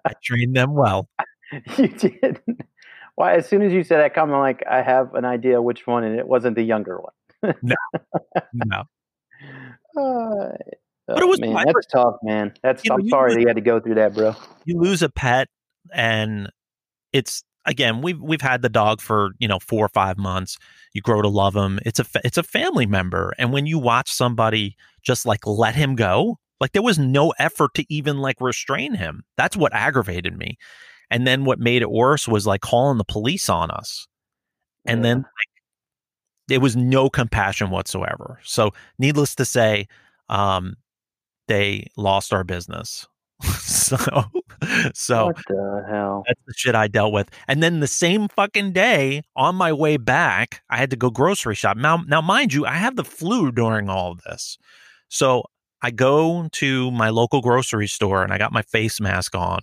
[0.07, 1.09] i trained them well
[1.79, 2.40] you did.
[3.14, 3.35] Why?
[3.37, 6.05] As soon as you said that comment, I'm like, I have an idea which one,
[6.05, 7.53] and it wasn't the younger one.
[8.53, 8.83] No.
[9.99, 10.53] Uh,
[11.07, 12.53] But it was man, my that's first- tough, man.
[12.62, 14.35] That's You I'm you sorry lose- that you had to go through that, bro.
[14.64, 15.49] you lose a pet
[15.94, 16.51] and
[17.12, 20.59] it's again we've we've had the dog for you know four or five months
[20.92, 24.12] you grow to love him it's a it's a family member and when you watch
[24.12, 28.95] somebody just like let him go like there was no effort to even like restrain
[28.95, 29.25] him.
[29.37, 30.59] That's what aggravated me.
[31.11, 34.07] And then what made it worse was like calling the police on us.
[34.85, 35.27] And then like
[36.49, 38.40] there was no compassion whatsoever.
[38.45, 39.87] So needless to say
[40.29, 40.77] um
[41.49, 43.07] they lost our business.
[43.77, 43.97] So
[44.95, 46.25] so what the hell?
[46.27, 47.31] that's the shit I dealt with.
[47.47, 51.55] And then the same fucking day, on my way back, I had to go grocery
[51.55, 51.77] shop.
[51.77, 54.57] Now, now, mind you, I have the flu during all of this,
[55.09, 55.45] so
[55.83, 59.61] I go to my local grocery store and I got my face mask on,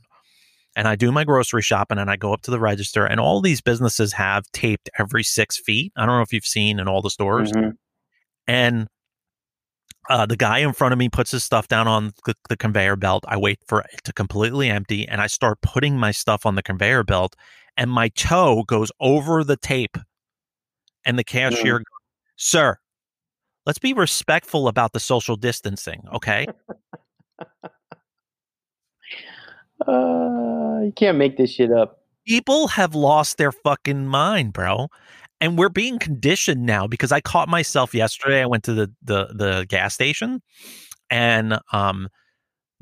[0.76, 3.42] and I do my grocery shopping, and I go up to the register, and all
[3.42, 5.92] these businesses have taped every six feet.
[5.96, 7.74] I don't know if you've seen in all the stores, Mhm.
[8.48, 8.88] and
[10.10, 12.98] uh, the guy in front of me puts his stuff down on the, the conveyor
[12.98, 13.24] belt.
[13.28, 16.64] I wait for it to completely empty and I start putting my stuff on the
[16.64, 17.36] conveyor belt,
[17.78, 19.98] and my toe goes over the tape.
[21.06, 21.86] And the cashier, goes,
[22.38, 22.78] sir,
[23.66, 26.48] let's be respectful about the social distancing, okay?
[29.88, 32.04] Uh, you can't make this shit up.
[32.26, 34.88] People have lost their fucking mind, bro.
[35.42, 38.42] And we're being conditioned now because I caught myself yesterday.
[38.42, 40.42] I went to the the, the gas station
[41.10, 42.08] and um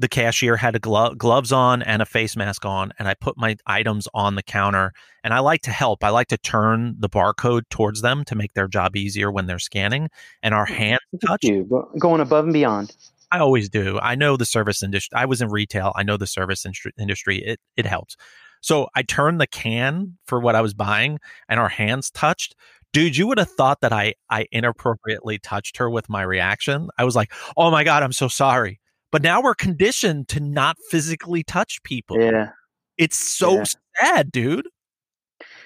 [0.02, 3.38] the cashier had a glo- gloves on and a face mask on and i put
[3.38, 4.92] my items on the counter
[5.24, 6.04] and i like to help.
[6.04, 9.60] I like to turn the barcode towards them to make their job easier when they're
[9.60, 10.10] scanning
[10.42, 12.96] and our hands touch you going above and beyond.
[13.32, 14.00] i always do.
[14.00, 17.38] I know the service industry i was in retail i know the service industry, industry
[17.38, 18.18] it, it helps.
[18.62, 22.56] So i turned the can for what i was buying and our hands touched.
[22.92, 26.90] Dude you would have thought that i i inappropriately touched her with my reaction.
[26.98, 28.81] I was like oh my god i'm so sorry
[29.12, 32.50] but now we're conditioned to not physically touch people Yeah,
[32.98, 33.64] it's so Yeah.
[34.00, 34.68] sad dude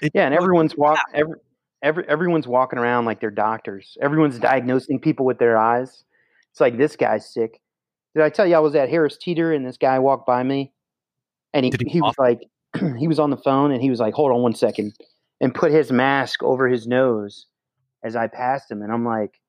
[0.01, 1.35] It's yeah, and everyone's walk every,
[1.81, 3.97] every everyone's walking around like they're doctors.
[4.01, 6.03] Everyone's diagnosing people with their eyes.
[6.51, 7.61] It's like this guy's sick.
[8.15, 10.71] Did I tell you I was at Harris Teeter and this guy walked by me,
[11.53, 12.41] and he he he was like
[12.97, 14.93] he was on the phone and he was like, "Hold on one second,
[15.41, 17.47] and put his mask over his nose
[18.03, 19.39] as I passed him, and I'm like,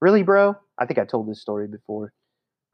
[0.00, 2.12] "Really, bro?" I think I told this story before.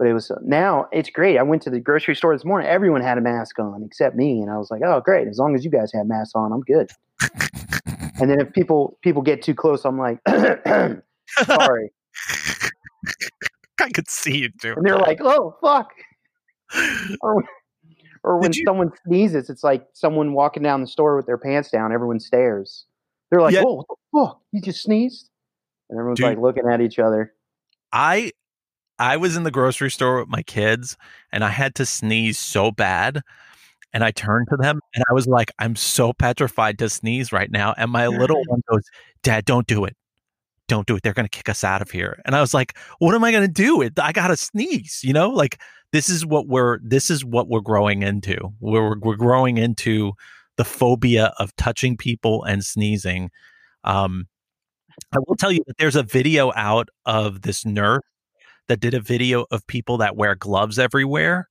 [0.01, 1.37] But it was now it's great.
[1.37, 2.67] I went to the grocery store this morning.
[2.67, 5.29] Everyone had a mask on except me, and I was like, "Oh, great!
[5.29, 6.91] As long as you guys have masks on, I'm good."
[8.19, 10.19] and then if people people get too close, I'm like,
[11.45, 11.91] "Sorry,"
[13.79, 15.91] i could see you too and they're like, "Oh, fuck!"
[17.21, 17.45] Or,
[18.25, 21.71] or when you- someone sneezes, it's like someone walking down the store with their pants
[21.71, 21.93] down.
[21.93, 22.87] Everyone stares.
[23.31, 23.65] They're like, Yeah.
[23.67, 24.41] "Oh, what the fuck!
[24.53, 25.29] You just sneezed!"
[25.91, 26.27] And everyone's Dude.
[26.27, 27.35] like looking at each other.
[27.93, 28.31] I
[29.01, 30.97] I was in the grocery store with my kids
[31.33, 33.23] and I had to sneeze so bad
[33.95, 37.51] and I turned to them and I was like I'm so petrified to sneeze right
[37.51, 38.85] now and my little one goes
[39.23, 39.97] dad don't do it.
[40.69, 41.03] Don't do it.
[41.03, 42.21] They're going to kick us out of here.
[42.27, 43.81] And I was like what am I going to do?
[43.81, 45.31] It I got to sneeze you know?
[45.31, 45.59] Like
[45.93, 48.37] this is what we're this is what we're growing into.
[48.61, 50.13] We're we're growing into
[50.59, 53.31] the phobia of touching people and sneezing.
[53.83, 54.27] Um
[55.15, 58.03] I will tell you that there's a video out of this nurse
[58.71, 61.49] that did a video of people that wear gloves everywhere.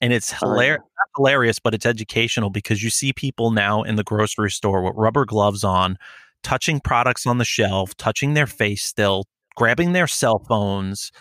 [0.00, 4.02] And it's hilarious, not hilarious, but it's educational because you see people now in the
[4.02, 5.98] grocery store with rubber gloves on,
[6.42, 9.24] touching products on the shelf, touching their face still,
[9.56, 11.12] grabbing their cell phones.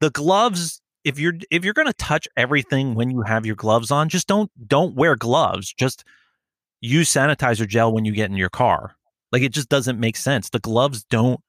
[0.00, 4.10] The gloves, if you're if you're gonna touch everything when you have your gloves on,
[4.10, 5.72] just don't don't wear gloves.
[5.72, 6.04] Just
[6.80, 8.96] use sanitizer gel when you get in your car.
[9.32, 10.50] Like it just doesn't make sense.
[10.50, 11.40] The gloves don't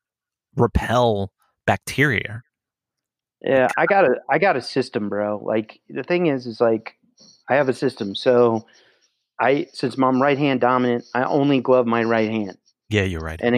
[0.56, 1.32] repel
[1.66, 2.44] bacteria.
[3.44, 5.42] Yeah, I got a I got a system, bro.
[5.44, 6.96] Like the thing is, is like
[7.50, 8.16] I have a system.
[8.16, 8.66] So
[9.40, 12.58] I since I'm right hand dominant, I only glove my right hand,
[12.90, 13.40] Yeah, you're right.
[13.44, 13.56] and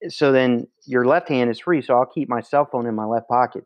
[0.00, 1.80] it, so then your left hand is free.
[1.80, 3.64] So I'll keep my cell phone in my left pocket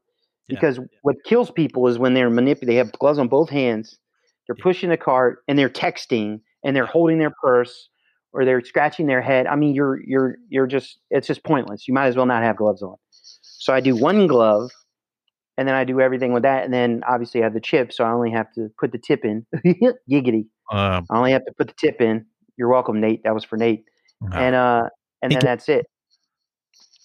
[0.49, 0.57] Yeah.
[0.61, 2.75] because what kills people is when they're manipulating.
[2.75, 3.99] They have gloves on both hands.
[4.47, 4.63] They're Yeah.
[4.63, 7.89] pushing a cart and they're texting and they're holding their purse
[8.33, 9.47] or they're scratching their head.
[9.47, 11.89] I mean, you're you're you're just it's just pointless.
[11.89, 12.97] You might as well not have gloves on.
[13.11, 14.71] So I do one glove,
[15.57, 18.05] and then I do everything with that, and then obviously I have the chip, so
[18.05, 19.47] I only have to put the tip in.
[20.11, 20.47] Giggity!
[20.71, 22.27] Um, I only have to put the tip in.
[22.57, 23.23] You're welcome, Nate.
[23.25, 23.85] That was for Nate.
[24.21, 24.37] no.
[24.37, 24.89] And uh,
[25.23, 25.87] and then that's it.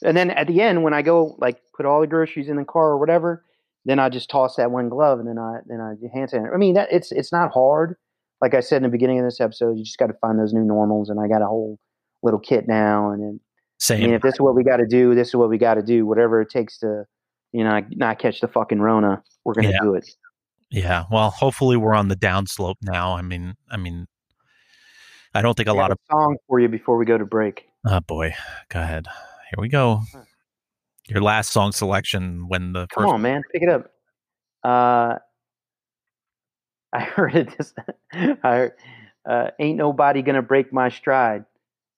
[0.03, 2.65] And then at the end, when I go like put all the groceries in the
[2.65, 3.43] car or whatever,
[3.85, 6.53] then I just toss that one glove, and then I then I hand sanitizer.
[6.53, 7.95] I mean, that it's it's not hard.
[8.41, 10.53] like I said in the beginning of this episode, you just got to find those
[10.53, 11.79] new normals, and I got a whole
[12.23, 13.11] little kit now.
[13.11, 13.39] And then,
[14.03, 15.75] I mean, if this is what we got to do, this is what we got
[15.75, 16.05] to do.
[16.05, 17.05] Whatever it takes to,
[17.53, 19.79] you know, not catch the fucking Rona, we're gonna Yeah.
[19.81, 20.09] do it.
[20.69, 21.05] Yeah.
[21.11, 23.13] Well, hopefully we're on the downslope now.
[23.15, 24.07] I mean, I mean,
[25.33, 25.97] I don't think a lot got of.
[26.09, 27.67] song for you before we go to break.
[27.85, 28.33] Oh boy,
[28.69, 29.07] go ahead.
[29.07, 30.01] Here we go.
[31.07, 33.13] Your last song selection when the Come first.
[33.13, 33.91] on, man, pick it up.
[34.63, 35.17] Uh,
[36.93, 37.57] I heard it.
[37.57, 37.73] This,
[38.13, 38.73] I heard,
[39.25, 41.45] uh, ain't nobody gonna break my stride.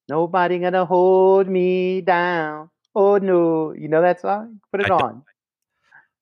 [0.09, 2.69] Nobody gonna hold me down.
[2.95, 4.59] Oh no, you know that song?
[4.71, 5.23] Put it I on.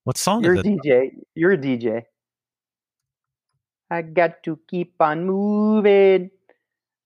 [0.04, 0.80] What song You're is a it?
[0.84, 1.10] DJ.
[1.36, 2.04] You're a DJ.
[3.92, 6.32] I got to keep on moving.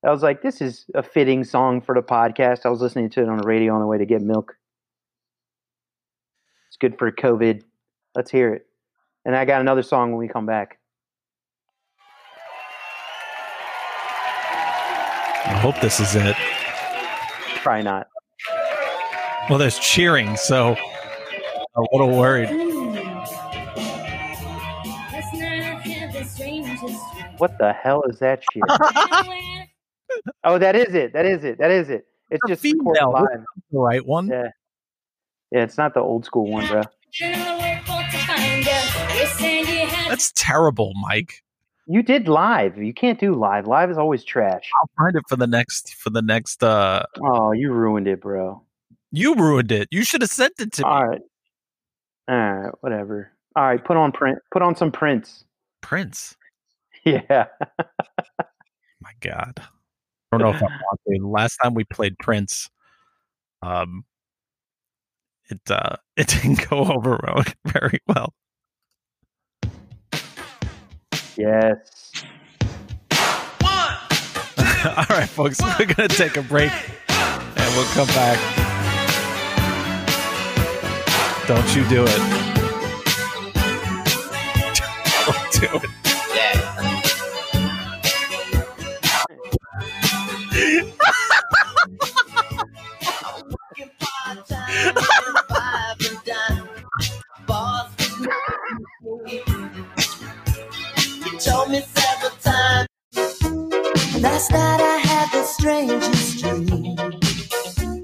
[0.05, 2.65] I was like, this is a fitting song for the podcast.
[2.65, 4.53] I was listening to it on the radio on the way to get milk.
[6.67, 7.63] It's good for COVID.
[8.13, 8.67] Let's hear it.
[9.25, 10.77] And I got another song when we come back.
[15.47, 16.35] I hope this is it.
[17.63, 18.07] Probably not.
[19.49, 22.74] Well, there's cheering, so I'm a little worried.
[27.37, 28.63] What the hell is that shit?
[30.43, 31.13] oh, that is it.
[31.13, 31.57] That is it.
[31.59, 32.05] That is it.
[32.29, 33.11] It's A just female.
[33.11, 33.43] live.
[33.71, 34.27] The right one.
[34.27, 34.49] Yeah.
[35.51, 36.81] Yeah, it's not the old school one, bro.
[40.09, 41.41] That's terrible, Mike.
[41.87, 42.77] You did live.
[42.77, 43.67] You can't do live.
[43.67, 44.69] Live is always trash.
[44.81, 46.63] I'll find it for the next for the next.
[46.63, 48.63] uh Oh, you ruined it, bro.
[49.11, 49.87] You ruined it.
[49.91, 50.89] You should have sent it to me.
[50.89, 51.21] All right.
[52.27, 53.31] All right, whatever.
[53.55, 54.39] All right, put on print.
[54.51, 55.45] Put on some prints.
[55.81, 56.35] Prince.
[57.05, 57.45] Yeah.
[58.99, 59.53] My God.
[59.59, 61.27] I don't know if I want to.
[61.27, 62.69] Last time we played Prince,
[63.61, 64.03] um,
[65.49, 67.19] it uh, it didn't go over
[67.67, 68.33] very well.
[71.37, 72.23] Yes.
[74.87, 76.71] All right, folks, we're gonna take a break,
[77.09, 78.39] and we'll come back.
[81.47, 82.55] Don't you do it?
[85.25, 86.04] Don't do it.
[101.39, 102.87] Told me several times.
[104.19, 106.95] Last night I had the strangest dream.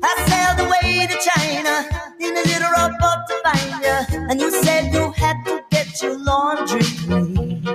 [0.03, 1.87] I sailed away to China
[2.19, 6.17] in a little rowboat to find you, and you said you had to get your
[6.23, 7.65] laundry clean.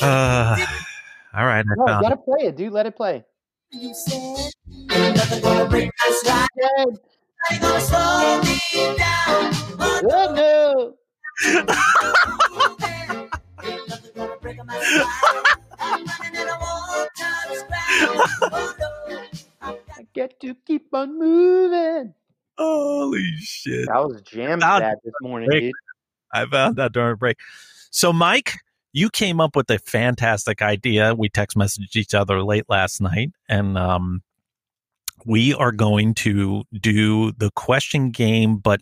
[0.00, 0.56] Uh,
[1.34, 2.24] all right, I No, found gotta it.
[2.24, 2.72] play it, dude.
[2.72, 3.24] Let it play.
[3.70, 4.50] You said
[4.88, 6.98] nothing gonna break my stride.
[7.50, 9.52] Ain't gonna slow me down.
[9.80, 10.94] Oh, no.
[13.64, 15.44] Ain't gonna break my stride.
[15.78, 18.76] I'm I won't touch ground.
[18.78, 18.88] No.
[19.62, 22.14] I've got I get to keep on moving.
[22.58, 23.88] Holy shit!
[23.88, 25.62] I was jammed to that this morning, break.
[25.62, 25.72] dude.
[26.32, 27.38] I found that during break.
[27.90, 28.54] So, Mike,
[28.92, 31.14] you came up with a fantastic idea.
[31.14, 34.22] We text messaged each other late last night, and um,
[35.26, 38.80] we are going to do the question game, but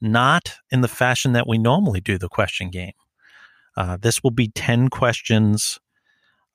[0.00, 2.92] not in the fashion that we normally do the question game.
[3.76, 5.78] Uh, this will be 10 questions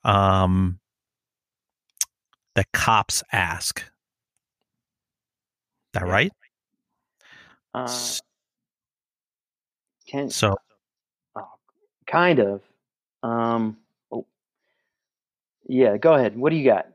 [0.03, 0.79] um,
[2.55, 3.83] that cops ask.
[5.93, 6.31] That right?
[7.73, 7.87] Uh,
[10.07, 10.55] can, So,
[12.07, 12.61] kind of.
[13.21, 13.77] Um,
[14.11, 14.25] oh.
[15.67, 16.37] Yeah, go ahead.
[16.37, 16.92] What do you got?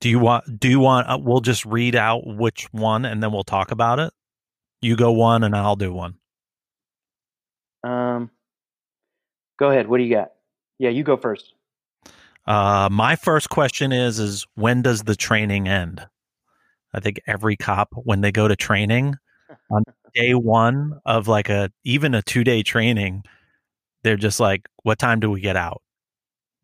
[0.00, 0.60] Do you want?
[0.60, 1.08] Do you want?
[1.08, 4.12] Uh, we'll just read out which one, and then we'll talk about it.
[4.80, 6.14] You go one, and I'll do one.
[7.82, 8.30] Um,
[9.58, 9.88] go ahead.
[9.88, 10.32] What do you got?
[10.78, 11.54] Yeah, you go first.
[12.46, 16.06] Uh, my first question is: is when does the training end?
[16.94, 19.16] I think every cop, when they go to training
[19.70, 19.82] on
[20.14, 23.24] day one of like a even a two day training,
[24.04, 25.82] they're just like, "What time do we get out?"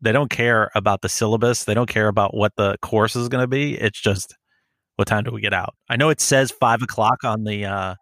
[0.01, 1.63] They don't care about the syllabus.
[1.63, 3.75] They don't care about what the course is going to be.
[3.75, 4.35] It's just,
[4.97, 7.95] "What time do we get out?" I know it says five o'clock on the uh,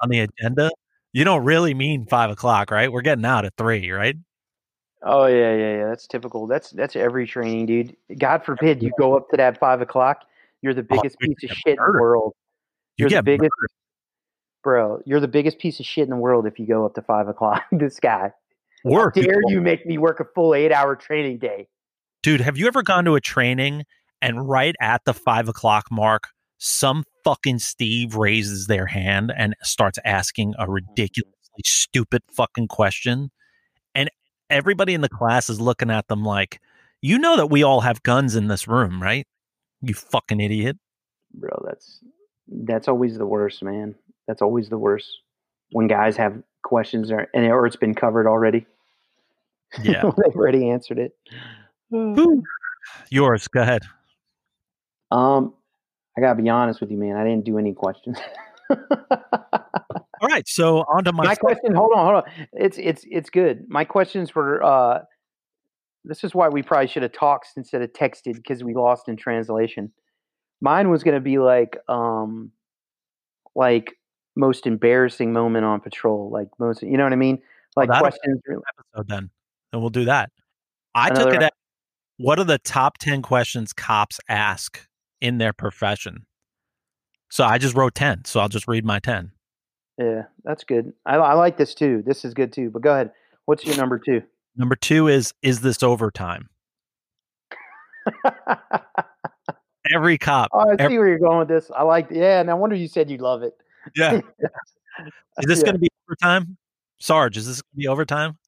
[0.00, 0.70] on the agenda.
[1.12, 2.90] You don't really mean five o'clock, right?
[2.92, 4.16] We're getting out at three, right?
[5.02, 5.88] Oh yeah, yeah, yeah.
[5.88, 6.46] That's typical.
[6.46, 7.96] That's that's every training, dude.
[8.18, 10.22] God forbid you go up to that five o'clock.
[10.62, 12.34] You're the Oh, biggest dude, piece of shit in the world.
[12.96, 13.52] You You're the get biggest,
[14.64, 15.00] bro.
[15.04, 17.28] You're the biggest piece of shit in the world if you go up to five
[17.28, 17.62] o'clock.
[17.72, 18.32] this guy.
[18.90, 19.14] Work.
[19.14, 21.68] Dare you make me work a full eight hour training day?
[22.22, 23.84] dude have you ever gone to a training
[24.20, 26.24] and right at the five o'clock mark
[26.58, 30.72] some fucking steve raises their hand and starts asking a mm-hmm.
[30.72, 33.30] ridiculously stupid fucking question
[33.94, 34.10] and
[34.50, 36.60] everybody in the class is looking at them like
[37.02, 39.26] You know that we all have guns in this room, right?
[39.82, 40.78] You fucking idiot.
[41.32, 41.62] bro.
[41.66, 42.00] That's
[42.48, 43.94] that's always the worst, man.
[44.26, 45.20] That's always the worst
[45.70, 48.66] when guys have questions or and or it's been covered already.
[49.82, 50.02] Yeah.
[50.16, 51.12] they've already answered it.
[53.10, 53.48] Yours.
[53.48, 53.82] Go ahead.
[55.10, 55.54] Um,
[56.16, 57.16] I gotta be honest with you, man.
[57.16, 58.18] I didn't do any questions.
[58.70, 60.46] All right.
[60.48, 61.74] So on to my, my question.
[61.74, 62.46] Hold on, hold on.
[62.52, 63.64] It's it's it's good.
[63.68, 64.62] My questions were.
[64.62, 65.00] uh
[66.04, 69.16] This is why we probably should have talked instead of texted because we lost in
[69.16, 69.92] translation.
[70.60, 72.50] Mine was gonna be like, um,
[73.54, 73.92] like
[74.34, 76.82] most embarrassing moment on patrol, like most.
[76.82, 77.42] You know what I mean?
[77.76, 78.40] Like that'll- questions.
[78.48, 79.30] episode then,
[79.76, 80.30] and we'll do that.
[80.94, 81.42] I took it.
[81.42, 81.52] At,
[82.16, 84.88] what are the top ten questions cops ask
[85.20, 86.24] in their profession?
[87.30, 88.24] So I just wrote ten.
[88.24, 89.32] So I'll just read my ten.
[89.98, 90.92] Yeah, that's good.
[91.04, 92.02] I, I like this too.
[92.06, 92.70] This is good too.
[92.70, 93.12] But go ahead.
[93.44, 94.22] What's your number two?
[94.56, 96.48] Number two is is this overtime?
[99.94, 100.50] Every cop.
[100.52, 101.70] Oh, I see ev- where you're going with this.
[101.76, 102.08] I like.
[102.10, 103.54] Yeah, And I wonder you said you love it.
[103.94, 104.20] yeah.
[105.38, 105.64] Is this Yeah.
[105.66, 106.56] going to be overtime?
[106.98, 108.38] Sarge, is this going to be overtime?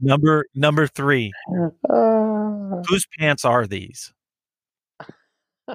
[0.00, 1.32] Number number three.
[1.88, 4.12] Uh, Whose pants are these?
[5.68, 5.74] uh,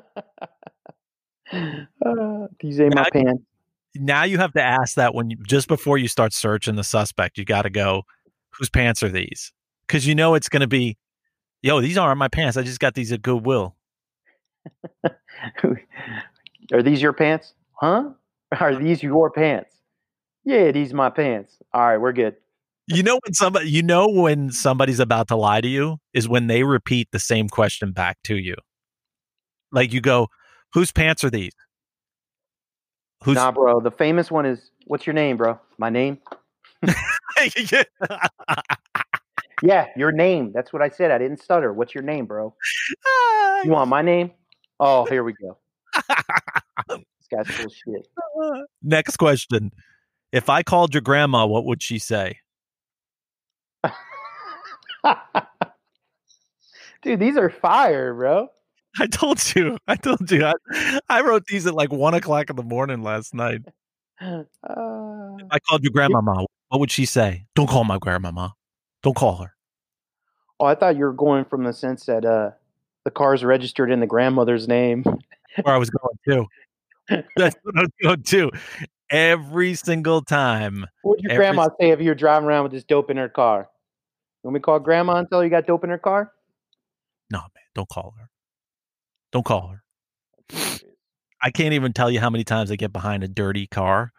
[2.60, 3.44] these ain't my Now- pants.
[3.96, 7.38] Now you have to ask that when you, just before you start searching the suspect.
[7.38, 8.04] You got to go,
[8.58, 9.54] whose pants are these?
[9.86, 10.98] Because you know it's going to be,
[11.62, 12.58] yo, these aren't my pants.
[12.58, 13.76] I just got these at Goodwill.
[16.74, 17.54] Are these your pants?
[17.74, 18.12] Huh?
[18.60, 19.76] Are these your pants?
[20.46, 21.58] Yeah, these are my pants.
[21.74, 22.36] All right, we're good.
[22.88, 26.48] You know when somebody, you know when somebody's about to lie to you is when
[26.48, 28.56] they repeat the same question back to you.
[29.72, 30.28] Like you go,
[30.74, 31.54] whose pants are these?
[33.24, 33.80] Who's Nah, bro.
[33.80, 35.60] The famous one is what's your name, bro?
[35.78, 36.20] My name?
[39.64, 40.52] Yeah, your name.
[40.54, 41.10] That's what I said.
[41.10, 41.72] I didn't stutter.
[41.72, 42.54] What's your name, bro?
[43.64, 44.32] You want my name?
[44.78, 45.58] Oh, here we go.
[46.90, 47.00] this
[47.32, 48.08] guy's full shit.
[48.84, 49.72] Next question.
[50.34, 52.40] If I called your grandma, what would she say?
[57.02, 58.48] Dude, these are fire, bro.
[59.00, 59.78] I told you.
[59.88, 60.46] I told you.
[60.46, 63.62] I, I wrote these at like one o'clock in the morning last night.
[64.22, 66.46] Uh, I called your grandmama.
[66.70, 67.46] What would she say?
[67.56, 68.54] Don't call my grandmama.
[69.02, 69.54] Don't call her.
[70.62, 72.52] oh, I thought you were going from the sense that uh,
[73.04, 75.04] the car's registered in the grandmother's name.
[75.04, 76.46] Where I was going to.
[77.36, 78.52] That's what I was going to.
[79.10, 80.86] Every single time.
[81.02, 83.28] What would your grandma say if you were driving around with this dope in her
[83.30, 83.70] car?
[84.44, 86.32] You want me to call grandma and tell her you got dope in her car?
[87.32, 88.30] No, man, don't call her.
[89.32, 89.84] Don't call her.
[91.42, 94.12] I can't even tell you how many times I get behind a dirty car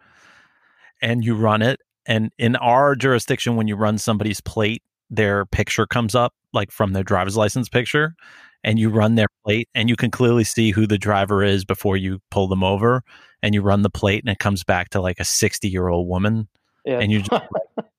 [1.01, 1.79] and you run it.
[2.07, 6.93] And in our jurisdiction, when you run somebody's plate, their picture comes up, like from
[6.93, 8.15] their driver's license picture,
[8.63, 11.97] and you run their plate, and you can clearly see who the driver is before
[11.97, 13.03] you pull them over.
[13.43, 16.07] And you run the plate, and it comes back to like a 60 year old
[16.07, 16.47] woman.
[16.83, 16.99] Yeah.
[16.99, 17.43] And you just,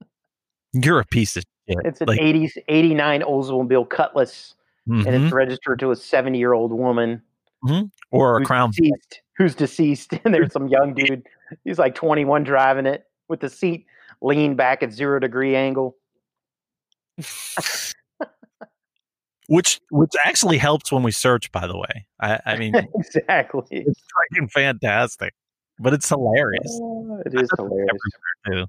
[0.84, 1.78] you're a piece of shit.
[1.84, 4.54] it's an Like, 80s, 89 Oldsmobile Cutlass,
[4.86, 7.22] and mhm, it's registered to a 70 year old woman
[8.10, 8.70] or a crown.
[8.70, 10.12] deceased, who's deceased.
[10.24, 11.26] And there's some young dude,
[11.64, 13.86] he's like 21 driving it with the seat
[14.22, 15.96] leaned back at zero degree angle.
[19.48, 23.62] which which actually helps when we search by the way i, I mean exactly.
[23.70, 24.02] it's
[24.34, 25.34] freaking fantastic
[25.78, 27.92] but it's hilarious Uh, it is hilarious.
[28.44, 28.64] too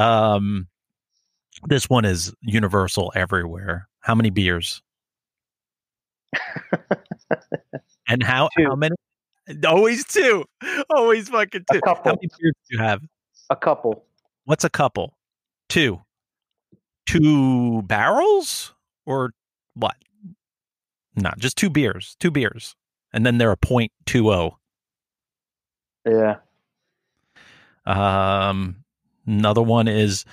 [0.00, 0.68] um
[1.66, 3.88] this one is universal everywhere.
[4.00, 4.82] How many beers?
[8.08, 8.94] And how how many?
[9.66, 10.44] Always two.
[10.90, 11.80] Always fucking two.
[11.84, 13.02] How many beers do you have?
[13.50, 14.04] A couple.
[14.44, 15.16] what's a couple?
[15.68, 16.00] Two.
[17.06, 18.74] Two barrels?
[19.06, 19.32] Or
[19.74, 19.96] what?
[21.16, 22.16] No just two beers.
[22.20, 22.74] Two beers.
[23.12, 24.58] And then they're a point two oh.
[26.06, 26.36] Yeah.
[27.86, 28.76] um
[29.26, 30.24] another one is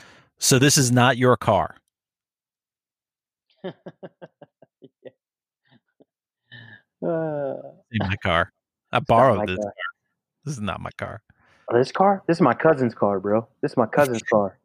[0.45, 1.75] so this is not your car
[7.05, 7.57] Uh,
[7.91, 8.51] in my car
[8.91, 9.65] i borrowed this car.
[9.65, 9.73] car.
[10.43, 11.21] this is not my car
[11.69, 12.23] oh, this car?
[12.25, 13.47] This is my cousin's car, bro.
[13.61, 14.57] This is my cousin's car.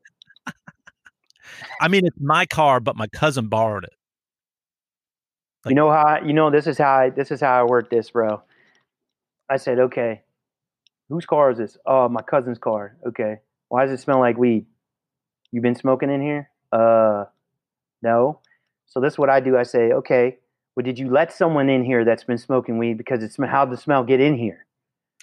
[1.82, 3.92] i mean it's my car but my cousin borrowed it
[5.66, 7.90] you know how I, you know this is how I this is how I work
[7.90, 8.42] this, bro.
[9.48, 10.22] I said, okay,
[11.08, 11.76] whose car is this?
[11.84, 12.96] Oh, my cousin's car.
[13.06, 14.64] Okay, why does it smell like weed?
[15.52, 16.50] You been smoking in here?
[16.72, 17.24] Uh,
[18.02, 18.40] no.
[18.86, 19.56] So this is what I do.
[19.56, 20.38] I say, okay,
[20.76, 22.96] well, did you let someone in here that's been smoking weed?
[22.96, 24.66] Because it's how'd the smell get in here?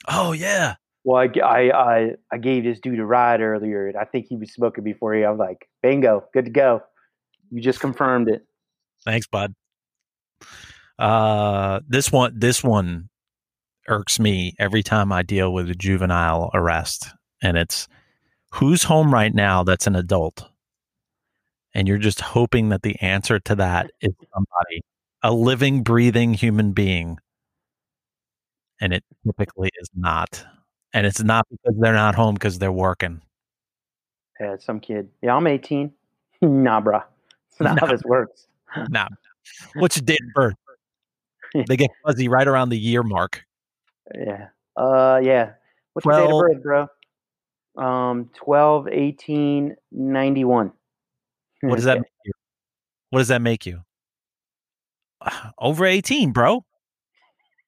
[0.07, 4.03] oh yeah Well, I, I, I, I gave this dude a ride earlier, and I
[4.03, 5.23] think he was smoking before he.
[5.23, 6.81] I was like, bingo, good to go.
[7.49, 8.45] You just confirmed it.
[9.05, 9.53] Thanks, bud.
[10.99, 13.09] Uh, this one, this one
[13.87, 17.07] irks me every time I deal with a juvenile arrest,
[17.41, 17.87] and it's
[18.53, 20.45] who's home right now that's an adult,
[21.73, 24.81] and you're just hoping that the answer to that is somebody,
[25.23, 27.17] a living, breathing human being,
[28.81, 30.43] and it typically is not,
[30.93, 33.21] and it's not because they're not home because they're working.
[34.39, 35.09] Yeah, some kid.
[35.23, 35.91] Yeah, I'm 18.
[36.41, 37.01] nah, bro.
[37.49, 37.91] It's not how Nah.
[37.91, 38.47] this works.
[38.89, 39.07] Nah.
[39.75, 40.55] What's your date of birth?
[41.67, 43.45] They get fuzzy right around the year mark.
[44.13, 44.49] Yeah.
[44.75, 45.53] Uh, yeah.
[45.93, 46.87] What's your date of birth, bro?
[47.77, 50.71] Um, 12, 18, 91.
[51.61, 52.31] What does that make you?
[53.11, 53.81] What does that make you?
[55.59, 56.65] Over 18, bro.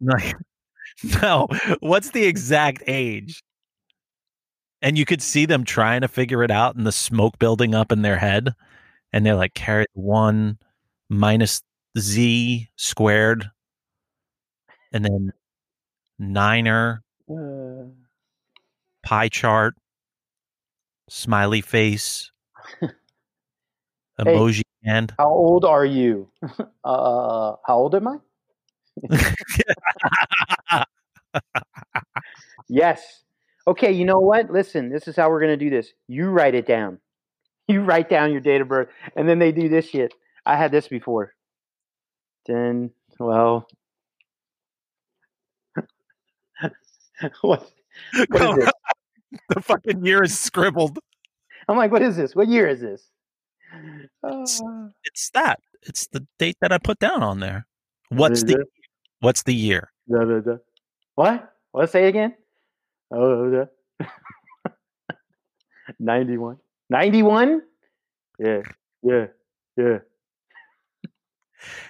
[0.02, 0.36] Like,
[1.22, 1.48] no,
[1.80, 3.44] what's the exact age?
[4.82, 7.92] And you could see them trying to figure it out and the smoke building up
[7.92, 8.54] in their head.
[9.12, 10.58] And they're like, carry one
[11.10, 11.62] minus
[11.98, 13.50] z squared.
[14.94, 15.34] And then
[16.18, 17.90] niner, Uh,
[19.04, 19.76] pie chart,
[21.10, 22.32] smiley face,
[24.20, 25.14] emoji hand.
[25.18, 26.30] how old are you?
[26.84, 28.18] uh, how old am I?
[32.70, 33.24] Yes.
[33.68, 34.52] Okay, you know what?
[34.52, 35.92] Listen, this is how we're going to do this.
[36.08, 37.00] You write it down.
[37.68, 40.14] You write down your date of birth, and then they do this shit.
[40.46, 41.34] I had this before
[42.48, 43.64] 10, 12.
[47.42, 47.72] what?
[48.30, 48.72] What is this?
[49.50, 51.00] the fucking year is scribbled.
[51.68, 52.36] I'm like, what is this?
[52.36, 53.08] What year is this?
[54.24, 54.46] Uh,
[55.06, 55.60] It's that.
[55.84, 57.68] It's the date that I put down on there.
[58.10, 58.66] What's the
[59.20, 59.92] what's the year?
[60.10, 60.58] da, da, da.
[61.16, 61.54] What?
[61.74, 62.34] Let's say it again.
[63.12, 63.68] Oh,
[64.00, 64.06] da.
[66.00, 66.58] 91.
[66.90, 67.62] 91?
[68.40, 68.62] Yeah,
[69.04, 69.26] yeah,
[69.78, 69.98] yeah.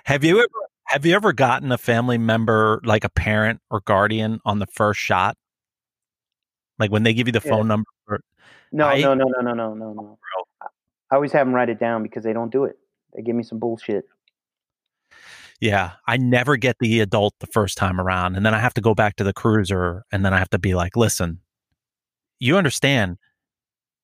[0.06, 0.48] Have you ever
[0.88, 5.00] have you ever gotten a family member like a parent or guardian on the first
[5.00, 5.38] shot?
[6.80, 7.52] Like when they give you the Yeah.
[7.52, 8.20] phone number for
[8.72, 10.20] No, I- no, no, no, no, no, no, no.
[11.12, 12.78] I always have them write it down because they don't do it.
[13.14, 14.06] They give me some bullshit.
[15.60, 18.82] Yeah, I never get the adult the first time around and then I have to
[18.82, 21.42] go back to the cruiser and then I have to be like, "Listen,
[22.40, 23.18] you understand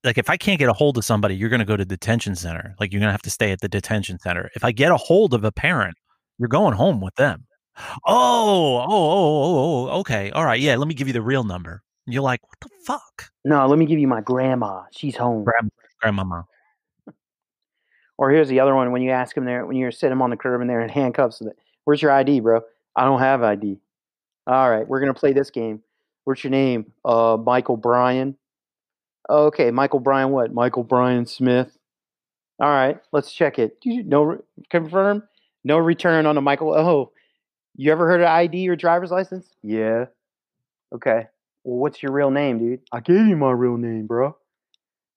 [0.03, 2.35] like if I can't get a hold of somebody, you're going to go to detention
[2.35, 2.75] center.
[2.79, 4.51] Like you're going to have to stay at the detention center.
[4.55, 5.97] If I get a hold of a parent,
[6.37, 7.47] you're going home with them.
[8.05, 10.29] Oh, oh, oh, oh, oh, oh okay.
[10.31, 10.59] All right.
[10.59, 11.81] Yeah, let me give you the real number.
[12.05, 14.83] And you're like, "What the fuck?" No, let me give you my grandma.
[14.91, 15.43] She's home.
[15.43, 16.45] Grand, grandmama.
[18.17, 20.29] Or here's the other one when you ask them there, when you're sitting them on
[20.29, 21.39] the curb and they're in handcuffs.
[21.39, 21.53] that,
[21.83, 22.61] Where's your ID, bro?
[22.95, 23.79] I don't have ID.
[24.47, 25.81] All right, we're going to play this game.
[26.23, 26.91] What's your name?
[27.03, 28.37] Uh, Michael Bryan.
[29.29, 30.53] Okay, Michael Bryan what?
[30.53, 31.77] Michael Bryan Smith.
[32.59, 33.77] All right, let's check it.
[33.83, 34.37] No, re-
[34.69, 35.23] confirm.
[35.63, 36.73] No return on a Michael.
[36.73, 37.11] Oh,
[37.75, 39.49] you ever heard of ID or driver's license?
[39.61, 40.05] Yeah.
[40.93, 41.27] Okay.
[41.65, 42.79] Well, what's your real name, dude?
[42.93, 44.37] I gave you my real name, bro.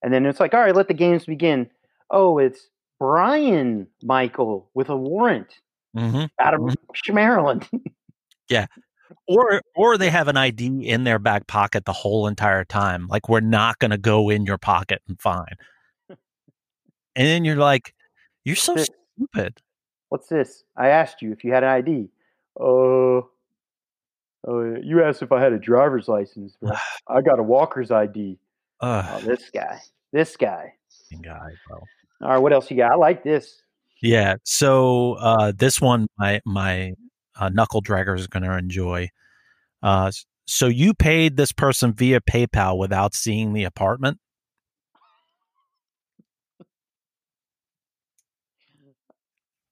[0.03, 1.69] And then it's like, all right, let the games begin.
[2.11, 2.69] Oh, it's
[2.99, 5.55] Brian Michael with a warrant
[5.97, 6.75] hmm out of
[7.11, 7.69] Maryland.
[8.51, 8.67] Yeah.
[9.27, 13.07] Or or they have an ID in their back pocket the whole entire time.
[13.09, 15.55] Like we're not going to go in your pocket and find.
[16.09, 17.95] And then you're like,
[18.45, 19.61] you're so This- stupid.
[20.09, 20.65] What's this?
[20.79, 22.09] I asked you if you had an ID.
[22.59, 23.21] Uh,
[24.47, 26.57] uh, you asked if I had a driver's license.
[26.61, 26.73] bro.
[27.09, 28.39] I got a walker's ID.
[28.81, 29.81] Oh, this guy.
[30.13, 30.75] This guy.
[31.23, 31.81] guy, bro.
[32.23, 32.93] All right, what else you got?
[32.93, 33.63] I like this.
[34.03, 34.37] Yeah.
[34.45, 36.93] So uh, this one, my my
[37.39, 39.09] uh, knuckle dragger is going to enjoy.
[39.83, 40.11] Uh,
[40.47, 44.19] so you paid this person via PayPal without seeing the apartment.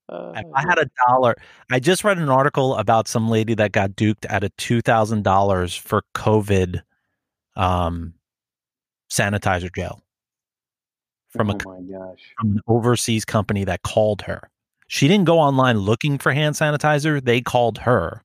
[0.09, 1.35] Uh, If I had a dollar,
[1.69, 5.23] I just read an article about some lady that got duped out of two thousand
[5.23, 6.81] dollars for COVID
[7.55, 8.13] um,
[9.11, 10.01] sanitizer gel
[11.29, 12.21] from a oh my gosh.
[12.39, 14.49] from an overseas company that called her.
[14.87, 17.23] She didn't go online looking for hand sanitizer.
[17.23, 18.23] They called her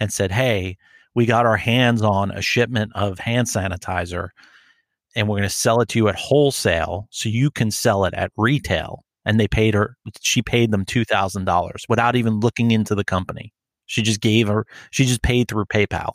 [0.00, 0.76] and said, Hey,
[1.14, 4.30] we got our hands on a shipment of hand sanitizer
[5.14, 8.14] and we're going to sell it to you at wholesale so you can sell it
[8.14, 9.04] at retail.
[9.30, 13.52] And they paid her, she paid them $2,000 without even looking into the company.
[13.86, 16.14] She just gave her, she just paid through PayPal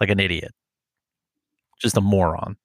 [0.00, 0.52] like an idiot.
[1.78, 2.56] Just a moron.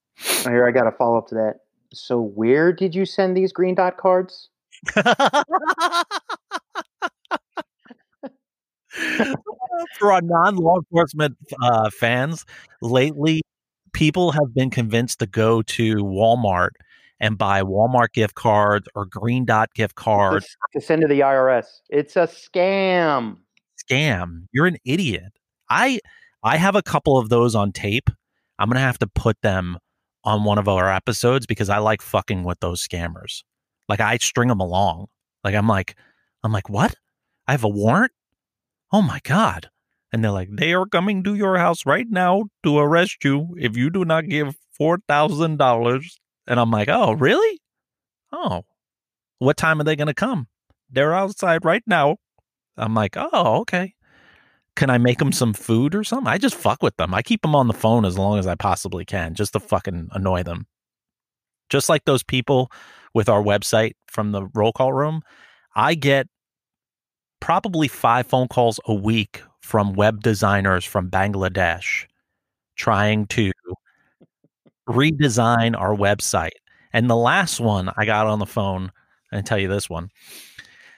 [0.43, 1.55] Here, I got a follow up to that.
[1.91, 4.47] So, where did you send these green dot cards?
[4.95, 5.03] For
[10.13, 12.45] our non law enforcement uh, fans,
[12.81, 13.41] lately
[13.91, 16.69] people have been convinced to go to Walmart
[17.19, 20.45] and buy Walmart gift cards or Green Dot gift cards.
[20.73, 21.65] To, to send to the IRS.
[21.89, 23.37] It's a scam.
[23.89, 24.45] Scam.
[24.51, 25.33] You're an idiot.
[25.69, 25.99] I
[26.43, 28.09] I have a couple of those on tape.
[28.57, 29.77] I'm gonna have to put them
[30.23, 33.43] on one of our episodes because I like fucking with those scammers.
[33.87, 35.07] Like I string them along.
[35.43, 35.95] Like I'm like,
[36.43, 36.95] I'm like, what?
[37.47, 38.11] I have a warrant?
[38.91, 39.69] Oh my god!
[40.11, 43.77] And they're like, they are coming to your house right now to arrest you if
[43.77, 46.19] you do not give four thousand dollars.
[46.49, 47.61] And I'm like, oh really?
[48.33, 48.65] Oh,
[49.37, 50.47] what time are they gonna come?
[50.89, 52.17] They're outside right now.
[52.75, 53.93] I'm like, oh okay.
[54.75, 56.27] Can I make them some food or something?
[56.27, 57.13] I just fuck with them.
[57.13, 60.09] I keep them on the phone as long as I possibly can, just to fucking
[60.13, 60.67] annoy them.
[61.69, 62.71] Just like those people
[63.13, 65.21] with our website from the roll call room,
[65.75, 66.27] I get
[67.41, 72.05] probably five phone calls a week from web designers from Bangladesh
[72.75, 73.51] trying to
[74.89, 76.57] redesign our website.
[76.91, 78.91] And the last one I got on the phone,
[79.31, 80.09] and tell you this one.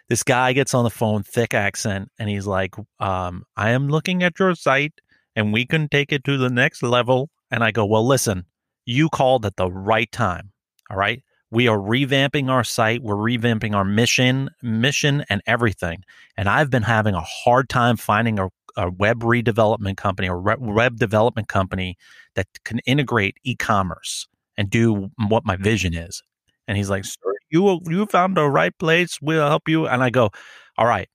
[0.10, 4.24] This guy gets on the phone, thick accent, and he's like, um, I am looking
[4.24, 4.94] at your site
[5.36, 7.30] and we can take it to the next level.
[7.50, 8.46] And I go, Well, listen,
[8.86, 10.52] you called at the right time.
[10.89, 11.24] All right.
[11.50, 13.04] We are revamping our site.
[13.04, 16.04] We're revamping our mission, mission, and everything.
[16.38, 20.56] And I've been having a hard time finding a, a web redevelopment company or re-
[20.60, 21.98] web development company
[22.36, 25.64] that can integrate e-commerce and do what my mm-hmm.
[25.64, 26.22] vision is.
[26.68, 29.18] And he's like, "Sir, you you found the right place.
[29.22, 30.30] We'll help you." And I go,
[30.78, 31.10] "All right.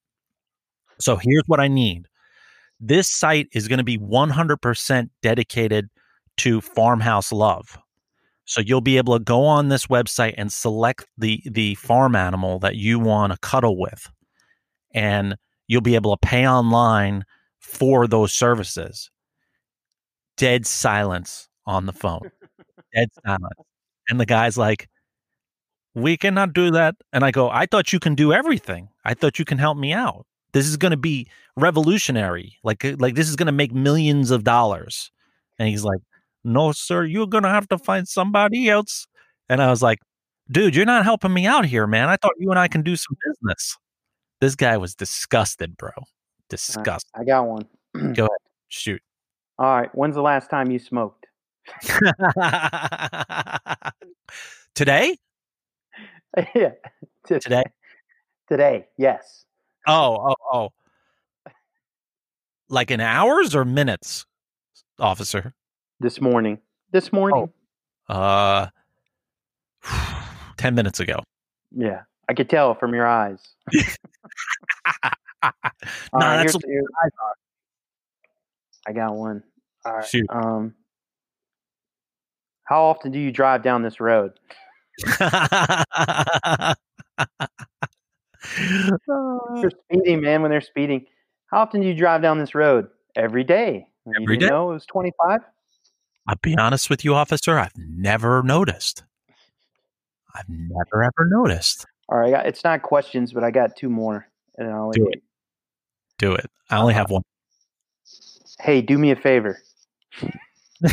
[1.01, 2.07] So here's what I need.
[2.81, 5.89] This site is going to be 100% dedicated
[6.39, 7.79] to farmhouse love."
[8.47, 12.59] So you'll be able to go on this website and select the the farm animal
[12.61, 14.11] that you want to cuddle with.
[14.95, 15.37] And
[15.69, 17.25] you'll be able to pay online
[17.77, 19.11] for those services.
[20.37, 22.31] Dead silence on the phone.
[22.95, 23.55] Dead silence.
[24.09, 24.89] And the guy's like,
[25.95, 28.89] "We cannot do that." And I go, "I thought you can do everything.
[29.05, 30.27] I thought you can help me out.
[30.53, 32.57] This is going to be revolutionary.
[32.65, 35.11] Like uh, like this is going to make millions of dollars."
[35.59, 36.01] And he's like,
[36.45, 39.07] no, sir, you're going to have to find somebody else.
[39.49, 39.99] And I was like,
[40.51, 42.09] dude, you're not helping me out here, man.
[42.11, 43.77] I thought you and I can do some business.
[44.41, 45.93] This guy was disgusted, bro.
[46.49, 47.11] Disgusted.
[47.15, 47.67] I got one.
[48.15, 48.39] Go ahead.
[48.69, 49.03] Shoot.
[49.59, 49.89] All right.
[49.95, 51.27] When's the last time you smoked?
[54.75, 55.17] Today?
[56.55, 56.71] yeah.
[57.27, 57.63] T- Today?
[58.49, 58.87] Today.
[58.99, 59.45] Yes.
[59.87, 61.53] Oh, oh, oh.
[62.69, 64.27] Like in hours or minutes,
[64.99, 65.55] officer?
[66.01, 66.59] This morning.
[66.93, 67.49] This morning.
[68.09, 68.67] Uh
[70.59, 71.21] 10 minutes ago.
[71.75, 72.03] Yeah.
[72.29, 73.41] I could tell from your eyes.
[76.13, 76.85] Nah, right, that's here's-
[78.89, 79.43] I got one.
[79.85, 80.07] All right.
[80.07, 80.27] Shoot.
[80.31, 80.75] Um,
[82.65, 84.33] how often do you drive down this road?
[85.09, 86.75] They're
[89.91, 90.43] speeding, man.
[90.43, 91.07] When they're speeding,
[91.51, 92.89] how often do you drive down this road?
[93.17, 93.87] Every day.
[94.21, 94.49] Every day.
[94.49, 95.41] know it was twenty five.
[96.29, 97.59] I'll be honest with you, officer.
[97.59, 99.05] I've never noticed.
[100.35, 101.87] I've never ever noticed.
[102.09, 104.27] All right, it's not questions, but I got two more.
[104.59, 105.23] And I'll Do it.
[106.19, 106.47] Do it.
[106.71, 107.23] I only have one.
[108.61, 109.59] Hey, do me a favor.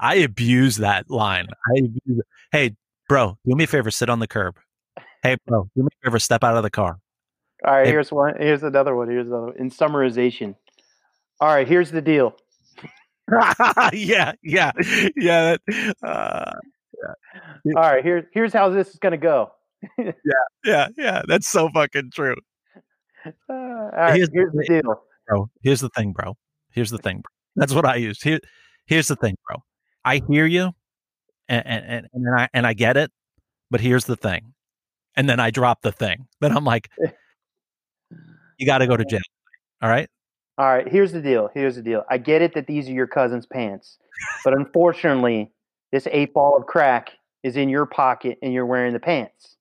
[0.00, 1.48] I abuse that line.
[1.66, 2.22] I abuse.
[2.52, 2.74] Hey,
[3.08, 4.56] bro, do me a favor, sit on the curb.
[5.22, 6.98] Hey, bro, do me a favor, step out of the car.
[7.66, 8.34] All right, Hey- here's one.
[8.38, 9.08] Here's another one.
[9.10, 9.56] Here's another one.
[9.56, 10.54] In summarization.
[11.40, 12.34] All right, here's the deal.
[13.92, 14.72] yeah, yeah,
[15.16, 15.56] yeah.
[15.66, 16.54] that- Uh,
[17.76, 19.50] All right, here's here's how this is gonna go.
[19.98, 20.12] Yeah,
[20.64, 20.88] yeah.
[20.96, 21.22] Yeah.
[21.28, 22.36] That's so fucking true,
[23.26, 25.02] Uh, right, Here's here's, the- the deal.
[25.26, 25.50] bro.
[25.62, 26.36] Here's the thing, bro.
[26.70, 27.16] Here's the thing.
[27.16, 27.30] Bro.
[27.56, 28.22] That's what I use.
[28.22, 28.40] Here,
[28.86, 29.62] here's the thing, bro.
[30.04, 30.72] I hear you,
[31.48, 33.10] and and and, and I and I get it,
[33.70, 34.54] but here's the thing,
[35.16, 36.26] and then I drop the thing.
[36.40, 36.88] Then I'm like,
[38.58, 39.20] you got to go to jail.
[39.82, 40.08] All right.
[40.56, 41.48] All right, here's the deal.
[41.54, 42.04] Here's the deal.
[42.10, 43.98] I get it that these are your cousin's pants,
[44.44, 45.52] but unfortunately,
[45.92, 47.10] this eight ball of crack
[47.44, 49.56] is in your pocket and you're wearing the pants.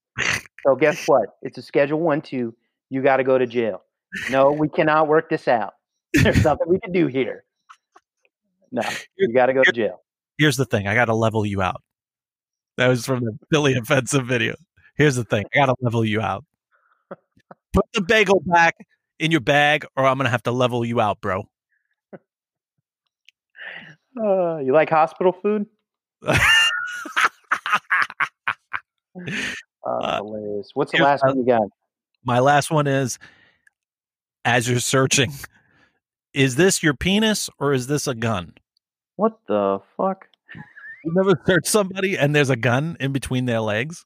[0.66, 1.38] So guess what?
[1.42, 2.56] It's a Schedule One Two.
[2.90, 3.84] You got to go to jail.
[4.30, 5.74] No, we cannot work this out.
[6.14, 7.44] There's nothing we can do here.
[8.72, 8.82] No,
[9.18, 10.02] you got to go to jail.
[10.38, 10.88] Here's the thing.
[10.88, 11.82] I got to level you out.
[12.78, 14.56] That was from the Billy offensive video.
[14.96, 15.46] Here's the thing.
[15.54, 16.46] I got to level you out.
[17.74, 18.76] Put the bagel back
[19.20, 21.48] in your bag, or I'm gonna have to level you out, bro.
[24.20, 25.68] Uh, you like hospital food?
[29.88, 30.72] Uh, hilarious.
[30.74, 31.62] What's the last my- one you got?
[32.26, 33.18] My last one is
[34.44, 35.32] as you're searching,
[36.34, 38.54] is this your penis or is this a gun?
[39.16, 40.28] What the fuck?
[41.06, 44.06] You never search somebody and there's a gun in between their legs?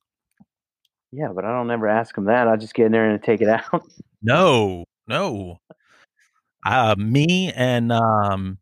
[1.11, 2.47] Yeah, but I don't ever ask them that.
[2.47, 3.83] I just get in there and take it out.
[4.21, 5.57] No, no.
[6.65, 8.59] Uh, me and um,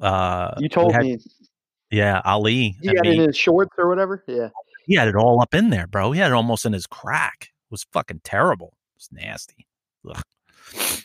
[0.00, 1.18] uh, You told had- me
[1.90, 2.76] yeah, Ali.
[2.82, 3.16] You got it me.
[3.22, 4.22] in his shorts or whatever.
[4.26, 4.48] Yeah.
[4.88, 6.12] He had it all up in there, bro.
[6.12, 7.42] He had it almost in his crack.
[7.42, 8.68] It was fucking terrible.
[8.68, 9.66] It was nasty.
[10.08, 10.22] Ugh.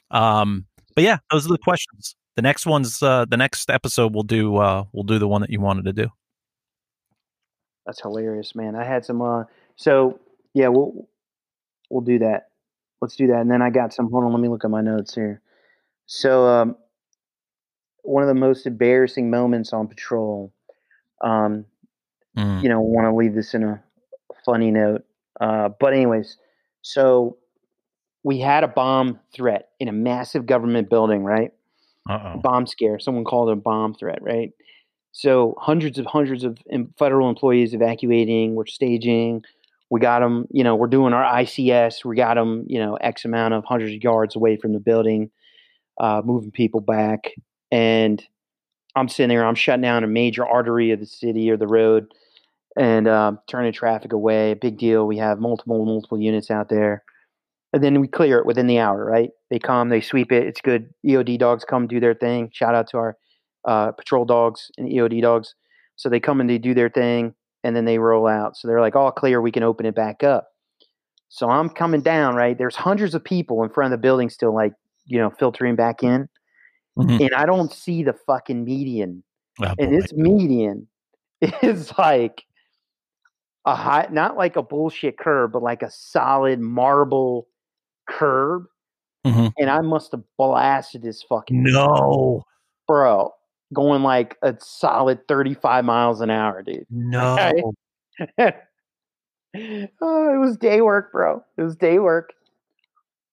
[0.10, 2.16] Um, but yeah, those are the questions.
[2.38, 4.14] The next one's uh, the next episode.
[4.14, 6.08] We'll do uh, we'll do the one that you wanted to do.
[7.86, 8.76] That's hilarious, man.
[8.76, 9.22] I had some.
[9.22, 9.44] Uh,
[9.76, 10.18] so
[10.54, 11.10] yeah, we'll
[11.90, 12.52] we'll do that.
[13.02, 13.42] Let's do that.
[13.42, 14.10] And then I got some.
[14.10, 15.42] Hold on, let me look at my notes here.
[16.06, 16.78] So um,
[18.04, 20.54] one of the most embarrassing moments on patrol.
[21.22, 21.66] Um,
[22.38, 22.64] Mm.
[22.64, 23.84] you know, want to leave this in a
[24.46, 25.04] funny note.
[25.40, 26.38] Uh, but anyways,
[26.82, 27.38] so
[28.24, 31.52] we had a bomb threat in a massive government building, right?
[32.10, 33.00] Uh bomb scare.
[33.00, 34.52] Someone called it a bomb threat, right?
[35.12, 36.58] So hundreds of hundreds of
[36.98, 38.56] federal employees evacuating.
[38.56, 39.44] We're staging.
[39.90, 40.48] We got them.
[40.50, 42.04] You know, we're doing our ICS.
[42.04, 42.66] We got them.
[42.68, 45.30] You know, X amount of hundreds of yards away from the building,
[46.00, 47.32] uh, moving people back.
[47.72, 48.26] And
[48.96, 49.46] I'm sitting there.
[49.46, 52.12] I'm shutting down a major artery of the city or the road,
[52.78, 54.54] and um, turning traffic away.
[54.56, 55.06] Big deal.
[55.06, 57.04] We have multiple multiple units out there
[57.74, 59.32] and then we clear it within the hour, right?
[59.50, 60.46] They come, they sweep it.
[60.46, 60.94] It's good.
[61.06, 62.52] EOD dogs come do their thing.
[62.54, 63.18] Shout out to our
[63.66, 65.56] uh, patrol dogs and EOD dogs.
[65.96, 68.58] So they come and they do their thing, and then they roll out.
[68.58, 69.42] So they're like, all clear.
[69.42, 70.50] We can open it back up.
[71.30, 72.56] So I'm coming down, right?
[72.58, 74.74] There's hundreds of people in front of the building still, like
[75.06, 76.30] you know, filtering back in,
[76.98, 77.20] Mhm.
[77.20, 79.24] and I don't see the fucking median
[79.62, 79.98] Oh, and boy.
[79.98, 80.88] its median
[81.64, 82.44] is like
[83.66, 87.48] a high, not like a bullshit curb, but like a solid marble
[88.10, 88.66] curb.
[89.26, 89.54] Mhm.
[89.58, 92.44] And I must have blasted this fucking No,
[92.88, 93.34] bro,
[93.74, 96.86] going like a solid 35 miles an hour, dude.
[96.90, 97.38] no.
[98.40, 98.52] oh,
[99.56, 101.44] it was day work, bro.
[101.58, 102.34] It was day work.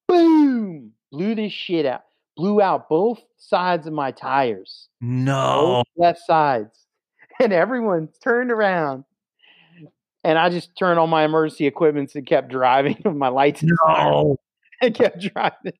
[0.06, 0.92] Boom!
[1.12, 2.02] Blew this shit out.
[2.36, 4.88] Blew out both sides of my tires.
[5.00, 5.82] No.
[5.82, 6.86] both left sides.
[7.42, 9.04] And everyone turned around.
[10.24, 13.72] And I just turned on my emergency equipment and kept driving with my lights and
[13.88, 14.36] No.
[14.82, 15.72] I kept driving.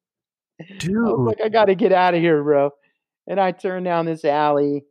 [0.61, 1.19] I Dude.
[1.21, 2.71] like, I got to get out of here, bro.
[3.27, 4.85] And I turned down this alley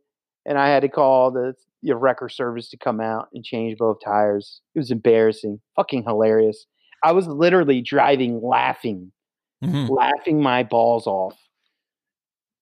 [0.46, 3.98] and I had to call the your wrecker service to come out and change both
[4.04, 4.60] tires.
[4.74, 6.66] It was embarrassing, fucking hilarious.
[7.02, 9.12] I was literally driving laughing,
[9.64, 9.88] Mhm.
[9.88, 11.38] laughing my balls off.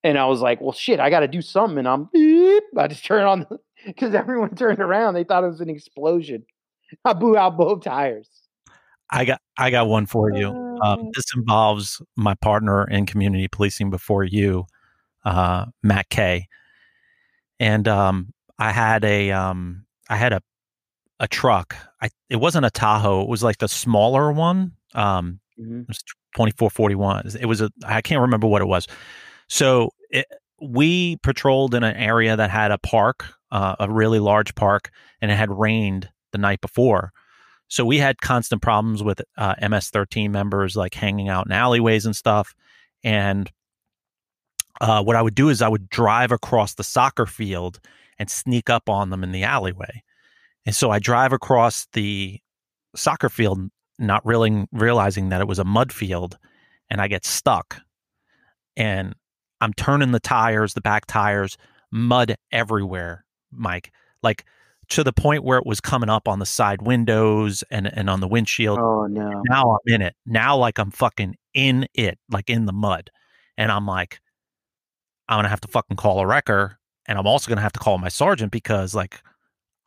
[0.04, 1.78] And I was like, well, shit, I got to do something.
[1.78, 2.62] And I'm beep.
[2.76, 3.46] I just turned on
[3.86, 5.14] because everyone turned around.
[5.14, 6.44] They thought it was an explosion.
[7.04, 8.28] I blew out both tires.
[9.10, 10.48] I got I got one for you.
[10.82, 14.66] Um, this involves my partner in community policing before you,
[15.24, 16.46] uh, Matt Kay,
[17.58, 20.42] and um, I had a um, I had a
[21.20, 21.74] a truck.
[22.02, 23.22] I it wasn't a Tahoe.
[23.22, 24.72] It was like the smaller one.
[24.94, 25.82] Um, Mhm.
[25.82, 26.04] it was
[26.36, 27.26] twenty four forty one.
[27.40, 28.86] It was a I can't remember what it was.
[29.48, 30.26] So it,
[30.60, 35.30] we patrolled in an area that had a park, uh, a really large park, and
[35.30, 37.12] it had rained the night before.
[37.68, 42.16] So we had constant problems with uh, MS13 members like hanging out in alleyways and
[42.16, 42.54] stuff.
[43.04, 43.50] And
[44.80, 47.80] uh, what I would do is I would drive across the soccer field
[48.18, 50.02] and sneak up on them in the alleyway.
[50.64, 52.40] And so I drive across the
[52.96, 53.60] soccer field,
[53.98, 56.38] not really realizing that it was a mud field,
[56.90, 57.80] and I get stuck.
[58.76, 59.14] And
[59.60, 61.56] I'm turning the tires, the back tires,
[61.90, 63.92] mud everywhere, Mike.
[64.22, 64.44] Like
[64.90, 68.20] to the point where it was coming up on the side windows and, and on
[68.20, 68.78] the windshield.
[68.78, 69.42] Oh, no.
[69.48, 70.14] Now I'm in it.
[70.24, 73.10] Now like I'm fucking in it, like in the mud.
[73.56, 74.20] And I'm like,
[75.28, 76.78] I'm gonna have to fucking call a wrecker.
[77.06, 79.20] And I'm also gonna have to call my sergeant because like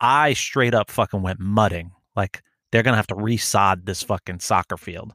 [0.00, 1.90] I straight up fucking went mudding.
[2.14, 5.12] Like they're gonna have to resod this fucking soccer field.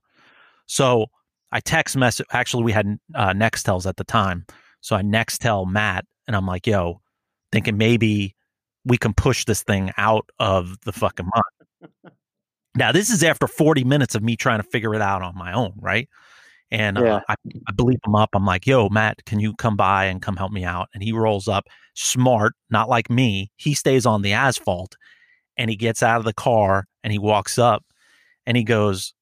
[0.66, 1.08] So
[1.52, 2.26] I text message.
[2.32, 4.46] Actually, we had uh, Nextels at the time,
[4.82, 7.02] so I Nextel Matt, and I'm like, "Yo,
[7.54, 8.36] thinking maybe
[8.88, 11.72] we can push this thing out of the fucking mud."
[12.76, 15.54] now, this is after 40 minutes of me trying to figure it out on my
[15.54, 16.08] own, right?
[16.72, 17.16] And Yeah.
[17.16, 17.36] uh, I,
[17.68, 18.30] I bleep him up.
[18.34, 21.14] I'm like, "Yo, Matt, can you come by and come help me out?" And he
[21.14, 23.52] rolls up, smart, not like me.
[23.58, 24.96] He stays on the asphalt,
[25.58, 27.84] and he gets out of the car and he walks up,
[28.46, 29.14] and he goes,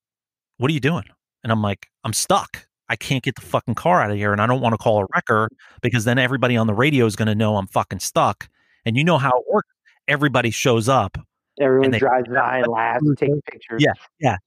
[0.57, 1.05] "What are you doing?"
[1.43, 2.65] And I'm like, I'm stuck.
[2.89, 4.31] I can't get the fucking car out of here.
[4.31, 5.47] And I don't want to call a wrecker
[5.81, 8.47] because then everybody on the radio is going to know I'm fucking stuck.
[8.85, 9.69] And you know how it works.
[10.07, 11.17] Everybody shows up.
[11.59, 13.83] Everyone they- drives by and laughs, takes pictures.
[13.83, 13.93] Yeah.
[14.19, 14.37] Yeah.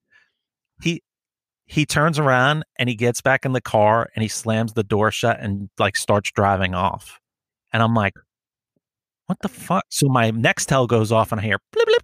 [0.82, 1.02] He,
[1.66, 5.10] he turns around and he gets back in the car and he slams the door
[5.10, 7.18] shut and like starts driving off.
[7.72, 8.14] And I'm like,
[9.26, 9.84] what the fuck?
[9.90, 12.02] So my Nextel goes off and I hear blip blip.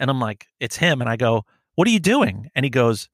[0.00, 1.00] And I'm like, it's him.
[1.00, 1.44] And I go,
[1.76, 2.50] what are you doing?
[2.54, 3.08] And he goes,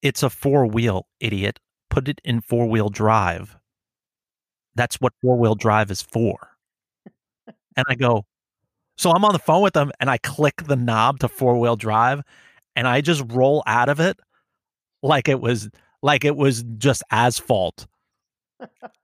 [0.00, 1.60] it's a four wheel, idiot.
[1.90, 3.56] Put it in four wheel drive.
[4.74, 6.51] That's what four wheel drive is for.
[7.76, 8.24] And I go,
[8.96, 11.76] so I'm on the phone with them and I click the knob to four wheel
[11.76, 12.22] drive
[12.76, 14.18] and I just roll out of it
[15.02, 15.68] like it was
[16.02, 17.86] like it was just asphalt.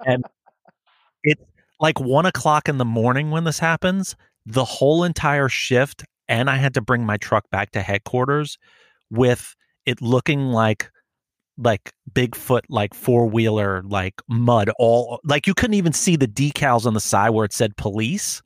[0.05, 0.25] And
[1.25, 1.43] it's
[1.81, 4.17] like one o'clock in the morning when this happens.
[4.47, 8.59] The whole entire shift, and I had to bring my truck back to headquarters
[9.11, 9.55] with
[9.87, 10.91] it looking like
[11.59, 16.87] like Bigfoot, like four wheeler, like mud, all like you couldn't even see the decals
[16.87, 18.43] on the side where it said police.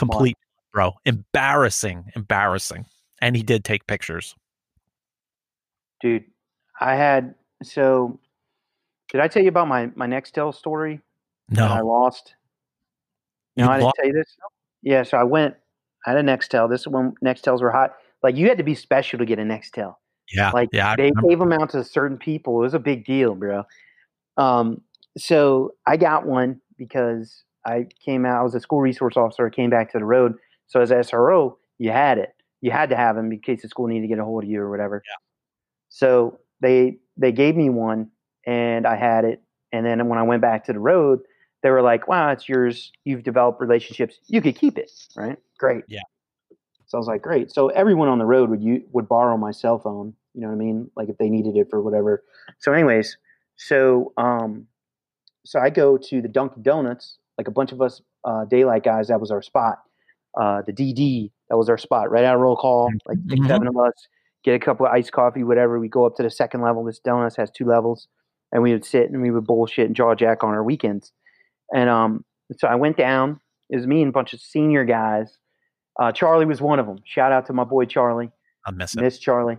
[0.00, 0.38] Complete,
[0.72, 0.92] bro.
[1.04, 2.86] Embarrassing, embarrassing.
[3.22, 4.34] And he did take pictures.
[6.00, 6.24] dude.
[6.80, 8.18] I had so.
[9.12, 11.00] Did I tell you about my my Nextel story
[11.50, 12.34] that I lost?
[13.56, 14.36] No, You I didn't tell you this.
[14.82, 15.54] Yeah, so I went.
[16.06, 16.70] I had a Nextel.
[16.70, 17.96] This is when Nextels were hot.
[18.22, 19.96] Like you had to be special to get a Nextel.
[20.32, 20.96] yeah, Like yeah.
[20.96, 22.56] They gave them out to certain people.
[22.60, 23.64] It was a big deal, bro.
[24.38, 24.80] Um,
[25.18, 28.40] so I got one because I came out.
[28.40, 29.46] I was a school resource officer.
[29.46, 30.34] I came back to the road.
[30.66, 32.34] So as SRO, you had it.
[32.60, 34.50] You had to have them in case the school needed to get a hold of
[34.50, 35.02] you or whatever.
[35.06, 35.14] Yeah.
[35.88, 38.10] So they they gave me one,
[38.46, 39.42] and I had it.
[39.72, 41.20] And then when I went back to the road,
[41.62, 42.92] they were like, "Wow, it's yours.
[43.04, 44.18] You've developed relationships.
[44.26, 45.38] You could keep it, right?
[45.58, 46.00] Great." Yeah.
[46.86, 49.50] So I was like, "Great." So everyone on the road would you would borrow my
[49.52, 50.14] cell phone.
[50.34, 50.90] You know what I mean?
[50.96, 52.22] Like if they needed it for whatever.
[52.58, 53.16] So, anyways,
[53.56, 54.66] so um,
[55.44, 57.18] so I go to the Dunkin' Donuts.
[57.40, 59.78] Like a bunch of us uh, daylight guys, that was our spot.
[60.38, 62.10] Uh, the DD, that was our spot.
[62.10, 63.46] Right out of roll call, like 6 Mhm.
[63.48, 63.94] seven of us.
[64.44, 65.80] Get a cup of iced coffee, whatever.
[65.80, 66.84] We go up to the second level.
[66.84, 68.08] This donuts has two levels,
[68.52, 71.12] and we would sit and we would bullshit and jaw jack on our weekends.
[71.74, 72.26] And um,
[72.58, 73.40] so I went down.
[73.70, 75.38] It was me and a bunch of senior guys.
[75.98, 76.98] Uh, Charlie was one of them.
[77.04, 78.30] Shout out to my boy Charlie.
[78.66, 79.00] I miss it.
[79.00, 79.56] Miss Charlie.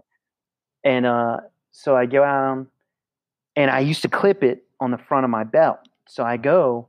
[0.84, 1.38] And uh,
[1.72, 2.68] so I go out
[3.56, 5.80] and I used to clip it on the front of my belt.
[6.08, 6.88] So I go,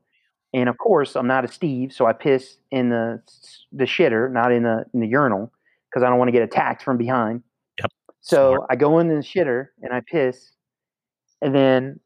[0.52, 3.20] and of course I'm not a Steve, so I piss in the
[3.72, 5.52] the shitter, not in the in the urinal,
[5.90, 7.42] because I don't want to get attacked from behind.
[7.80, 7.90] Yep.
[8.20, 8.66] So Smart.
[8.70, 10.52] I go in the shitter and I piss,
[11.40, 12.00] and then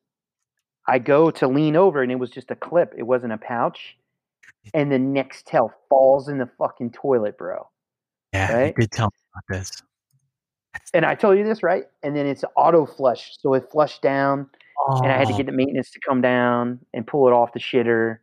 [0.89, 2.95] I go to lean over, and it was just a clip.
[2.97, 3.97] It wasn't a pouch.
[4.75, 7.69] And the Nextel falls in the fucking toilet, bro.
[8.33, 8.75] Yeah, right?
[8.77, 9.83] you did tell me about this.
[10.93, 11.85] And I told you this, right?
[12.03, 13.37] And then it's auto flush.
[13.41, 14.51] So it flushed down,
[14.89, 17.53] and I had to Oh, get the maintenance to come down and pull it off
[17.53, 18.19] the shitter.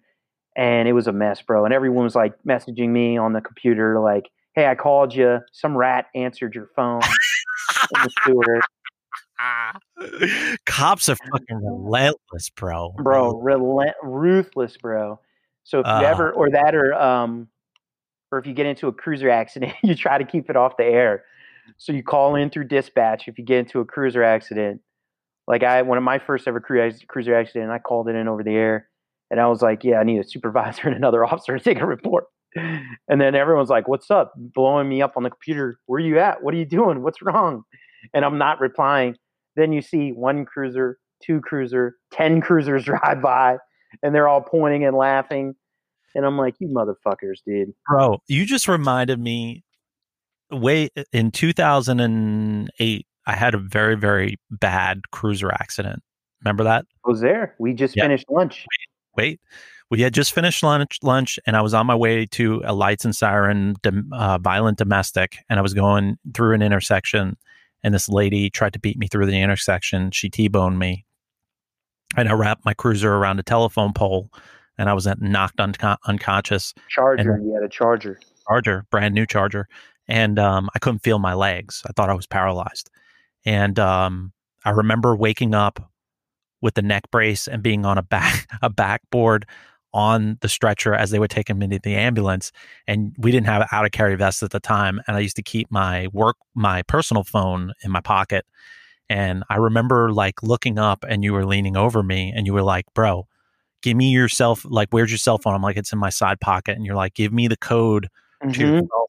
[0.56, 1.66] And it was a mess, bro.
[1.66, 5.40] And everyone was like messaging me on the computer, like, hey, I called you.
[5.52, 7.02] Some rat answered your phone
[7.96, 8.62] in the sewer.
[10.66, 12.94] Cops are fucking relentless, bro.
[12.98, 15.20] Bro, relent- ruthless, bro.
[15.64, 16.02] So if you Uh.
[16.02, 17.48] ever, or that, or, um,
[18.32, 20.86] or if you get into a cruiser accident, you try to keep it off the
[20.86, 21.24] air.
[21.78, 24.82] So you call in through dispatch if you get into a cruiser accident.
[25.48, 28.56] Like I, one of my first ever cruiser accident, I called it in over the
[28.56, 28.88] air,
[29.34, 31.86] and I was like, "Yeah, I need a supervisor and another officer to take a
[31.88, 32.26] report."
[32.56, 35.80] And then everyone's like, "What's up?" Blowing me up on the computer.
[35.88, 36.44] Where you at?
[36.44, 37.02] What are you doing?
[37.02, 37.64] What's wrong?
[38.14, 39.16] And I'm not replying.
[39.56, 43.58] Then you see one cruiser, two cruiser, ten cruisers drive by,
[44.04, 45.56] and they're all pointing and laughing.
[46.14, 49.64] And I'm like, "You motherfuckers, dude!" Bro, you just reminded me
[50.52, 56.04] way in 2008 I had a very very bad cruiser accident.
[56.44, 56.86] Remember that?
[57.06, 57.56] I was there.
[57.58, 58.04] We just Yeah.
[58.04, 58.66] finished lunch.
[59.16, 59.40] Wait.
[59.90, 63.06] We had just finished lunch lunch and I was on my way to a lights
[63.06, 63.76] and siren
[64.12, 67.38] uh, violent domestic and I was going through an intersection
[67.84, 70.10] and this lady tried to beat me through the intersection.
[70.12, 71.06] She T-boned me.
[72.16, 74.32] And I wrapped my cruiser around a telephone pole
[74.78, 76.74] and I was knocked unco- unconscious.
[76.90, 77.40] Charger.
[77.44, 78.20] You had a charger.
[78.48, 79.68] charger, brand new charger,
[80.08, 81.84] and um, I couldn't feel my legs.
[81.88, 82.90] I thought I was paralyzed,
[83.46, 84.34] and um,
[84.66, 85.92] I remember waking up
[86.64, 89.46] with the neck brace and being on a back a backboard
[89.94, 92.52] on the stretcher as they were taking me to the ambulance.
[92.88, 95.44] And we didn't have out of carry vests at the time, and I used to
[95.44, 98.46] keep my work my personal phone in my pocket.
[99.10, 102.64] And I remember like looking up, and you were leaning over me, and you were
[102.64, 103.28] like, "Bro."
[103.84, 105.56] Give me your cell, like, where's your cell phone?
[105.56, 106.76] I'm like, it's in my side pocket.
[106.78, 108.10] And you're like, give me the code
[108.54, 108.88] to your Mhm.
[108.90, 109.08] phone.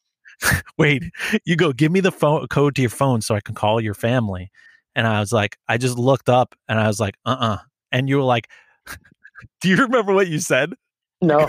[0.78, 1.04] Wait,
[1.44, 3.94] you go, give me the phone code to your phone so I can call your
[3.94, 4.50] family.
[4.94, 7.58] And I was like, I just looked up and I was like, uh uh
[7.92, 8.48] And you were like,
[9.60, 10.74] do you remember what you said?
[11.22, 11.48] No.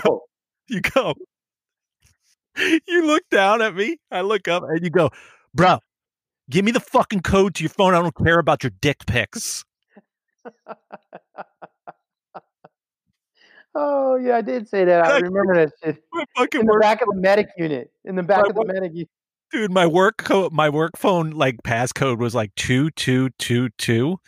[0.68, 1.14] You go,
[2.56, 3.98] you look down at me.
[4.10, 5.10] I look up and you go,
[5.52, 5.80] bro,
[6.48, 7.92] give me the fucking code to your phone.
[7.92, 9.64] I don't care about your dick pics.
[13.78, 15.04] Oh yeah, I did say that.
[15.04, 15.96] I remember that shit.
[16.54, 17.90] In the work, back of the medic unit.
[18.06, 19.10] In the back My of the medic unit.
[19.50, 19.70] Dude.
[19.70, 24.18] My work code, my work phone like passcode was like two two two two.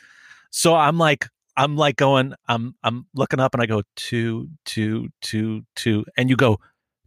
[0.51, 5.09] So I'm like, I'm like going, I'm I'm looking up and I go two two
[5.23, 6.59] two two, and you go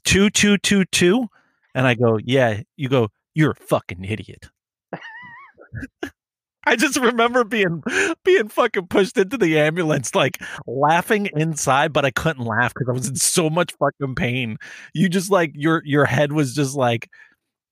[0.03, 1.27] two two two two,
[1.75, 2.61] and I go, yeah.
[2.77, 4.49] You go, you're a fucking idiot.
[6.63, 7.83] I just remember being
[8.23, 10.37] being fucking pushed into the ambulance, like
[10.67, 14.57] laughing inside, but I couldn't laugh because I was in so much fucking pain.
[14.93, 17.09] You just like your your head was just like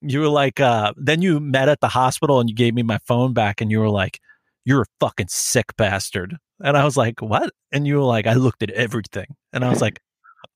[0.01, 2.99] you were like uh then you met at the hospital and you gave me my
[3.05, 4.19] phone back and you were like,
[4.65, 6.37] You're a fucking sick bastard.
[6.61, 7.51] And I was like, What?
[7.71, 9.27] And you were like, I looked at everything.
[9.53, 9.99] And I was like,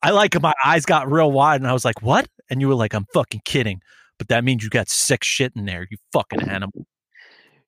[0.02, 2.28] I like my eyes got real wide and I was like, What?
[2.50, 3.82] And you were like, I'm fucking kidding.
[4.18, 6.86] But that means you got sick shit in there, you fucking animal.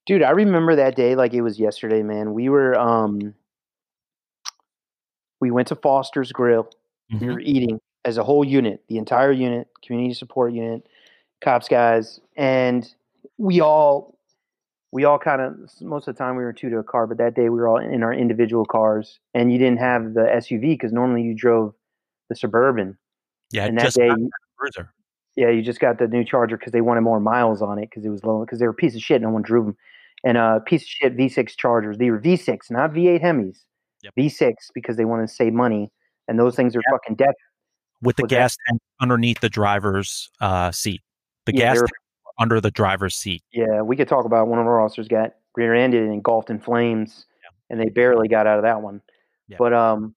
[0.06, 2.34] Dude, I remember that day like it was yesterday, man.
[2.34, 3.34] We were um
[5.42, 6.70] we went to Foster's Grill.
[7.12, 7.34] We Mhm.
[7.34, 10.88] were eating as a whole unit, the entire unit, community support unit,
[11.46, 12.94] cops guys, and
[13.38, 14.18] we all
[14.92, 17.18] we all kind of most of the time we were two to a car, but
[17.18, 20.62] that day we were all in our individual cars, and you didn't have the SUV
[20.74, 21.74] because normally you drove
[22.30, 22.98] the suburban,
[23.52, 24.10] Yeah, and that just day,
[24.58, 24.92] cruiser.
[25.36, 28.04] yeah, you just got the new Charger because they wanted more miles on it because
[28.06, 29.22] it was low because they were a piece of shit.
[29.22, 29.78] No one drove them,
[30.24, 31.98] and uh, piece of shit V6 Chargers.
[31.98, 33.58] They were V6, not V8 Hemis.
[34.04, 34.14] Yep.
[34.20, 35.92] V6 because they wanted to save money,
[36.28, 37.36] and those things are fucking death.
[38.02, 41.02] with the gas tank underneath the driver's uh, seat.
[41.46, 41.94] The Yeah, gas they were- tank
[42.40, 43.44] under the driver's seat.
[43.52, 47.26] Yeah, we could talk about one of our officers got rear-ended and engulfed in flames,
[47.70, 49.02] and they barely got out of that one.
[49.48, 49.58] Yeah.
[49.58, 50.16] But um,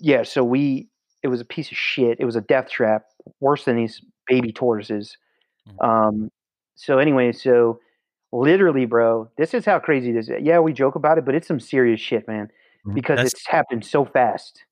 [0.00, 0.24] yeah.
[0.24, 0.88] So we,
[1.22, 2.18] it was a piece of shit.
[2.20, 3.04] It was a death trap,
[3.40, 5.16] worse than these baby tortoises.
[5.68, 5.84] Mm.
[5.88, 6.30] Um,
[6.74, 7.78] so anyway, so
[8.32, 10.42] literally, bro, this is how crazy this is.
[10.42, 12.50] Yeah, we joke about it, but it's some serious shit, man,
[12.86, 12.94] Mhm.
[12.94, 14.64] because That's- it's happened so fast.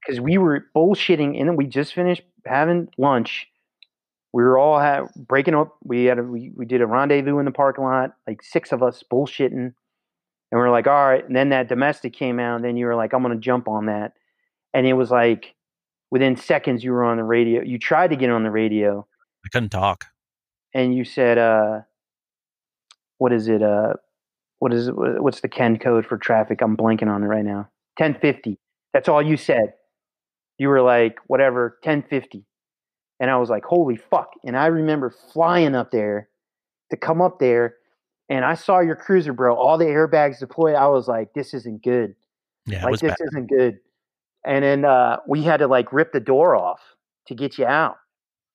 [0.00, 3.48] Because we were bullshitting and then we just finished having lunch.
[4.32, 5.76] We were all ha- breaking up.
[5.82, 8.82] We had a, we, we did a rendezvous in the parking lot, like six of
[8.82, 9.74] us bullshitting, and
[10.52, 11.26] we are like, all right.
[11.26, 13.86] And then that domestic came out, and then you were like, I'm gonna jump on
[13.86, 14.12] that,
[14.74, 15.54] and it was like
[16.10, 17.62] within seconds you were on the radio.
[17.62, 19.06] You tried to get on the radio,
[19.44, 20.06] I couldn't talk.
[20.74, 21.80] and you said, uh,
[23.18, 23.62] what is it?
[23.62, 23.94] Uh,
[24.58, 24.94] what is it?
[24.96, 26.60] What's the ten code for traffic?
[26.60, 27.68] I'm blanking on it right now.
[27.98, 28.58] 1050.
[28.92, 29.72] That's all you said.
[30.58, 32.44] You were like, whatever, 1050.
[33.18, 34.30] And I was like, holy fuck.
[34.44, 36.28] And I remember flying up there
[36.90, 37.76] to come up there,
[38.28, 39.56] and I saw your cruiser, bro.
[39.56, 40.74] All the airbags deployed.
[40.74, 42.14] I was like, this isn't good.
[42.66, 43.28] Yeah, like this bad.
[43.28, 43.78] isn't good.
[44.44, 46.80] And then uh, we had to like rip the door off
[47.28, 47.96] to get you out.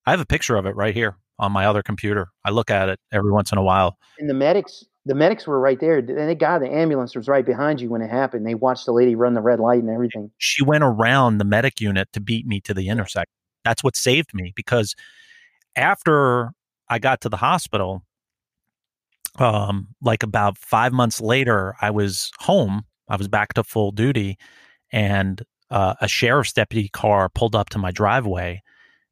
[0.06, 2.30] I have a picture of it right here on my other computer.
[2.46, 3.98] I look at it every once in a while.
[4.20, 7.46] and the medics the medics were right there and they got the ambulance was right
[7.46, 10.30] behind you when it happened they watched the lady run the red light and everything
[10.38, 13.34] She went around the medic unit to beat me to the intersection.
[13.64, 14.96] That's what saved me because
[15.76, 16.52] after
[16.90, 18.04] I got to the hospital,
[19.40, 22.84] um, like about five months later, I was home.
[23.08, 24.38] I was back to full duty,
[24.92, 28.62] and uh, a sheriff's deputy car pulled up to my driveway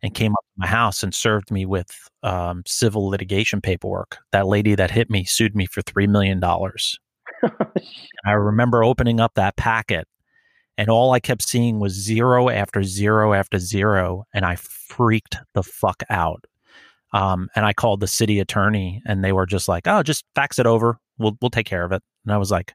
[0.01, 1.91] and came up to my house and served me with
[2.23, 4.17] um, civil litigation paperwork.
[4.31, 6.99] That lady that hit me sued me for three million dollars.
[8.25, 10.07] I remember opening up that packet,
[10.79, 15.61] and all I kept seeing was zero after zero after zero, and I freaked the
[15.61, 16.45] fuck out.
[17.11, 20.57] Um, and I called the city attorney, and they were just like, "Oh, just fax
[20.57, 20.97] it over.
[21.17, 22.73] We'll we'll take care of it." And I was like,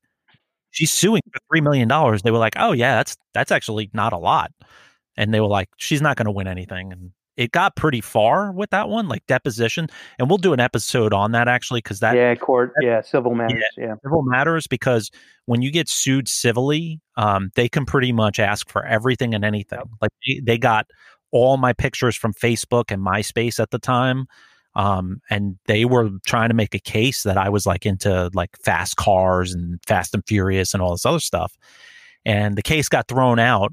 [0.70, 4.12] "She's suing for three million dollars." They were like, "Oh yeah, that's that's actually not
[4.12, 4.52] a lot,"
[5.16, 8.52] and they were like, "She's not going to win anything." And it got pretty far
[8.52, 12.16] with that one, like deposition, and we'll do an episode on that actually because that
[12.16, 15.10] yeah court yeah civil matters yeah, civil matters because
[15.46, 19.82] when you get sued civilly, um, they can pretty much ask for everything and anything.
[20.00, 20.86] Like they, they got
[21.30, 24.26] all my pictures from Facebook and MySpace at the time.
[24.76, 28.56] Um, and they were trying to make a case that I was like into like
[28.64, 31.56] fast cars and Fast and Furious and all this other stuff.
[32.24, 33.72] And the case got thrown out.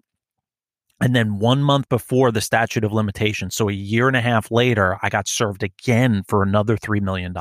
[1.01, 4.51] And then one month before the statute of limitations, so a year and a half
[4.51, 7.33] later, I got served again for another $3 million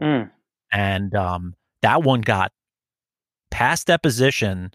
[0.00, 0.30] Mm.
[0.72, 2.52] and um, that one got
[3.50, 4.70] past deposition.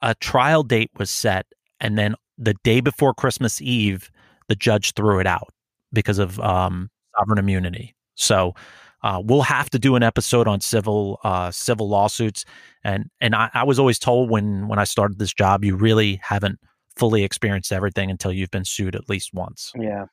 [0.00, 1.44] A trial date was set,
[1.78, 4.10] and then the day before Christmas Eve,
[4.48, 5.50] the judge threw it out
[5.92, 7.94] because of um, sovereign immunity.
[8.14, 8.54] So
[9.02, 12.46] uh, we'll have to do an episode on civil uh, civil lawsuits,
[12.82, 16.18] and and I, I was always told when when I started this job, you really
[16.22, 16.58] haven't
[17.00, 19.72] fully experienced everything until you've been sued at least once.
[19.74, 20.04] yeah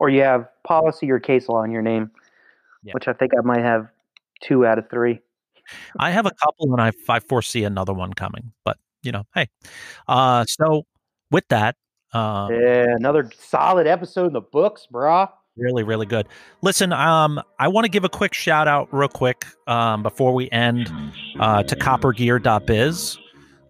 [0.00, 2.10] or you have policy or case law in your name
[2.84, 2.92] Yeah.
[2.94, 3.88] which i think i might have
[4.40, 5.20] two out of three
[6.00, 8.52] I have a couple, and I I foresee another one coming.
[8.64, 9.48] But you know, hey,
[10.06, 10.86] uh, so
[11.30, 11.76] with that,
[12.14, 15.28] uh, yeah, another solid episode in the books, brah.
[15.58, 16.26] Really, really good.
[16.62, 20.48] Listen, um, I want to give a quick shout out, real quick, um, before we
[20.50, 20.90] end,
[21.38, 23.18] uh, to coppergear.biz.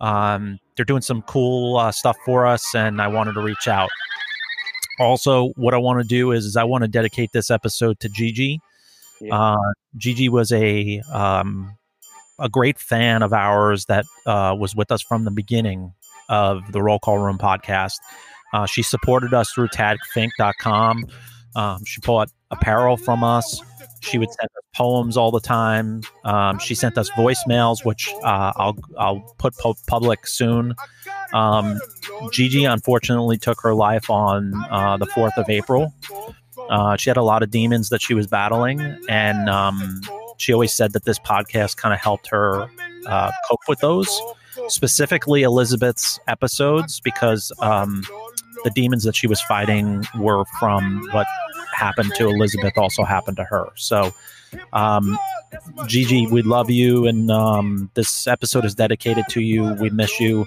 [0.00, 3.90] Um, they're doing some cool uh, stuff for us, and I wanted to reach out.
[5.00, 8.08] Also, what I want to do is, is I want to dedicate this episode to
[8.08, 8.60] Gigi.
[9.20, 9.36] Yeah.
[9.36, 11.76] Uh, Gigi was a um,
[12.38, 15.92] a great fan of ours that uh, was with us from the beginning
[16.28, 17.96] of the Roll Call Room podcast.
[18.52, 21.06] Uh, she supported us through tagfink.com.
[21.56, 23.60] Um, she bought apparel from us.
[24.00, 26.02] She would send us poems all the time.
[26.24, 30.74] Um, she sent us voicemails, which uh, I'll I'll put pu- public soon.
[31.32, 31.78] Um,
[32.32, 35.92] Gigi unfortunately took her life on uh, the fourth of April.
[36.70, 40.00] Uh, she had a lot of demons that she was battling, and um,
[40.36, 42.68] she always said that this podcast kind of helped her
[43.06, 44.20] uh, cope with those,
[44.68, 48.04] specifically Elizabeth's episodes, because um,
[48.64, 51.26] the demons that she was fighting were from what
[51.74, 53.68] happened to Elizabeth also happened to her.
[53.76, 54.12] So,
[54.72, 55.18] um,
[55.86, 59.74] Gigi, we love you, and um, this episode is dedicated to you.
[59.74, 60.46] We miss you.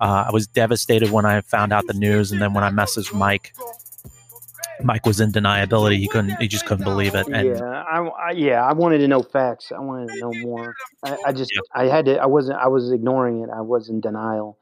[0.00, 3.12] Uh, I was devastated when I found out the news, and then when I messaged
[3.14, 3.54] Mike,
[4.82, 5.98] Mike was in deniability.
[5.98, 6.40] He couldn't.
[6.40, 7.26] He just couldn't believe it.
[7.28, 9.72] And yeah, I, I yeah, I wanted to know facts.
[9.76, 10.74] I wanted to know more.
[11.04, 12.16] I, I just I had to.
[12.16, 12.58] I wasn't.
[12.58, 13.50] I was ignoring it.
[13.54, 14.58] I was in denial.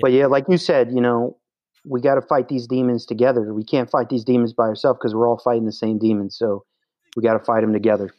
[0.00, 1.36] But yeah, like you said, you know,
[1.84, 3.54] we got to fight these demons together.
[3.54, 6.36] We can't fight these demons by ourselves because we're all fighting the same demons.
[6.36, 6.64] So
[7.16, 8.10] we got to fight them together.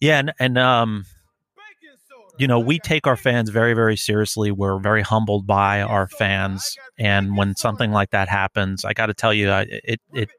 [0.00, 1.04] Yeah, and, and um,
[2.38, 4.50] you know, we take our fans very, very seriously.
[4.50, 9.14] We're very humbled by our fans, and when something like that happens, I got to
[9.14, 10.30] tell you, I, it it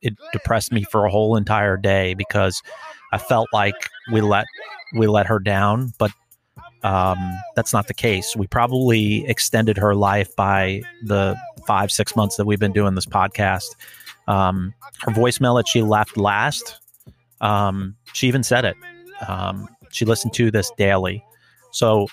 [0.00, 2.62] it depressed me for a whole entire day because
[3.12, 3.74] I felt like
[4.12, 4.46] we let
[4.94, 6.12] we let her down, but
[6.82, 8.36] um, that's not the case.
[8.36, 13.06] We probably extended her life by the five six months that we've been doing this
[13.06, 13.74] podcast.
[14.28, 16.78] Um, her voicemail that she left last,
[17.40, 18.76] um, she even said it.
[19.28, 21.24] Um, she listened to this daily,
[21.70, 22.06] so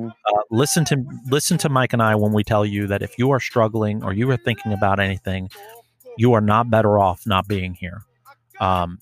[0.00, 3.30] uh, listen to listen to Mike and I when we tell you that if you
[3.30, 5.50] are struggling or you are thinking about anything,
[6.16, 8.02] you are not better off not being here.
[8.58, 8.98] Um,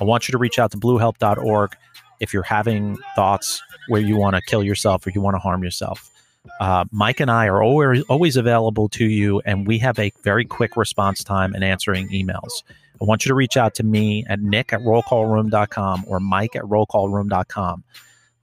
[0.00, 1.76] I want you to reach out to bluehelp.org
[2.20, 5.64] if you're having thoughts where you want to kill yourself or you want to harm
[5.64, 6.10] yourself.
[6.60, 10.44] Uh, Mike and I are always, always available to you, and we have a very
[10.44, 12.62] quick response time in answering emails.
[13.00, 16.62] I want you to reach out to me at nick at rollcallroom.com or mike at
[16.62, 17.84] rollcallroom.com.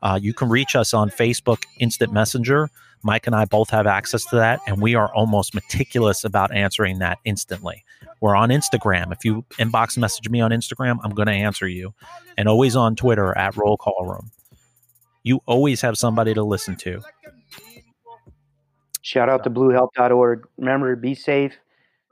[0.01, 2.69] Uh, you can reach us on Facebook Instant Messenger.
[3.03, 6.99] Mike and I both have access to that, and we are almost meticulous about answering
[6.99, 7.83] that instantly.
[8.21, 9.11] We're on Instagram.
[9.11, 11.93] If you inbox message me on Instagram, I'm going to answer you.
[12.37, 14.31] And always on Twitter at Roll Call Room.
[15.23, 17.01] You always have somebody to listen to.
[19.01, 20.47] Shout out to bluehelp.org.
[20.57, 21.53] Remember, be safe.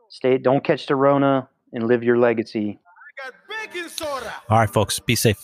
[0.10, 0.38] Stay.
[0.38, 2.80] Don't catch the Rona, and live your legacy.
[4.50, 5.44] All right, folks, be safe.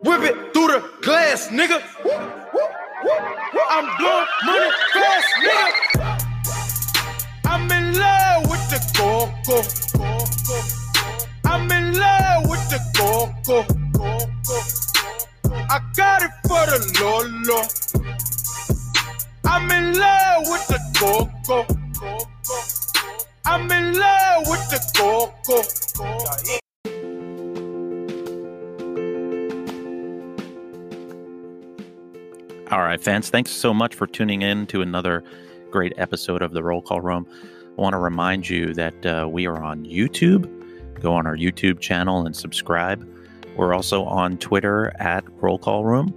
[0.00, 1.82] Whip it through the glass, nigga.
[2.04, 2.68] Woo, woo,
[3.04, 3.39] woo, woo.
[3.52, 6.30] I'm blowing money fast, nigga.
[7.46, 9.89] I'm in love with the coco.
[33.30, 35.22] Thanks so much for tuning in to another
[35.70, 37.26] great episode of the Roll Call Room.
[37.78, 40.50] I want to remind you that uh, we are on YouTube.
[41.00, 43.08] Go on our YouTube channel and subscribe.
[43.56, 46.12] We're also on Twitter at Roll Call Room.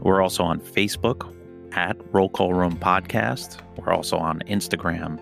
[0.00, 1.32] We're also on Facebook
[1.76, 3.60] at Roll Call Room Podcast.
[3.76, 5.20] We're also on Instagram.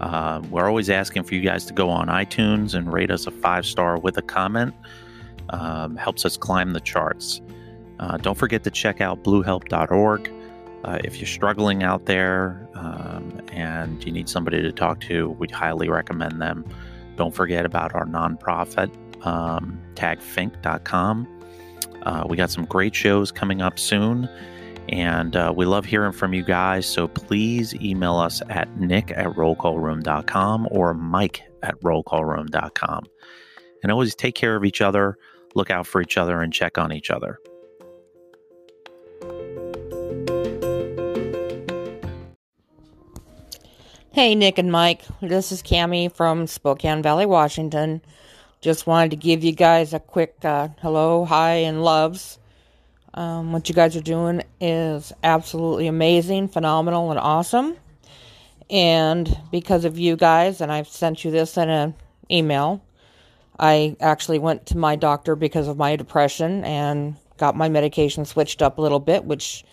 [0.00, 3.32] Uh, we're always asking for you guys to go on iTunes and rate us a
[3.32, 4.74] five star with a comment.
[5.50, 7.40] Um, helps us climb the charts.
[7.98, 10.37] Uh, don't forget to check out bluehelp.org.
[10.84, 15.50] Uh, if you're struggling out there um, and you need somebody to talk to, we'd
[15.50, 16.64] highly recommend them.
[17.16, 18.90] Don't forget about our nonprofit,
[19.26, 21.26] um, tagfink.com.
[22.02, 24.28] Uh, we got some great shows coming up soon,
[24.88, 26.86] and uh, we love hearing from you guys.
[26.86, 33.04] So please email us at nick at rollcallroom.com or mike at rollcallroom.com.
[33.82, 35.18] And always take care of each other,
[35.54, 37.40] look out for each other, and check on each other.
[44.18, 45.02] Hey, Nick and Mike.
[45.20, 48.02] This is Cami from Spokane Valley, Washington.
[48.60, 52.40] Just wanted to give you guys a quick uh, hello, hi, and loves.
[53.14, 57.76] Um, what you guys are doing is absolutely amazing, phenomenal, and awesome.
[58.68, 61.94] And because of you guys, and I've sent you this in an
[62.28, 62.82] email,
[63.56, 68.62] I actually went to my doctor because of my depression and got my medication switched
[68.62, 69.64] up a little bit, which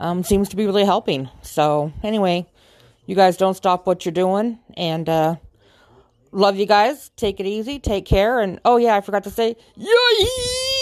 [0.00, 1.28] um, seems to be really helping.
[1.42, 2.46] So, anyway,
[3.06, 4.58] you guys don't stop what you're doing.
[4.76, 5.36] And uh,
[6.32, 7.10] love you guys.
[7.16, 7.78] Take it easy.
[7.78, 8.40] Take care.
[8.40, 10.73] And oh, yeah, I forgot to say, yay!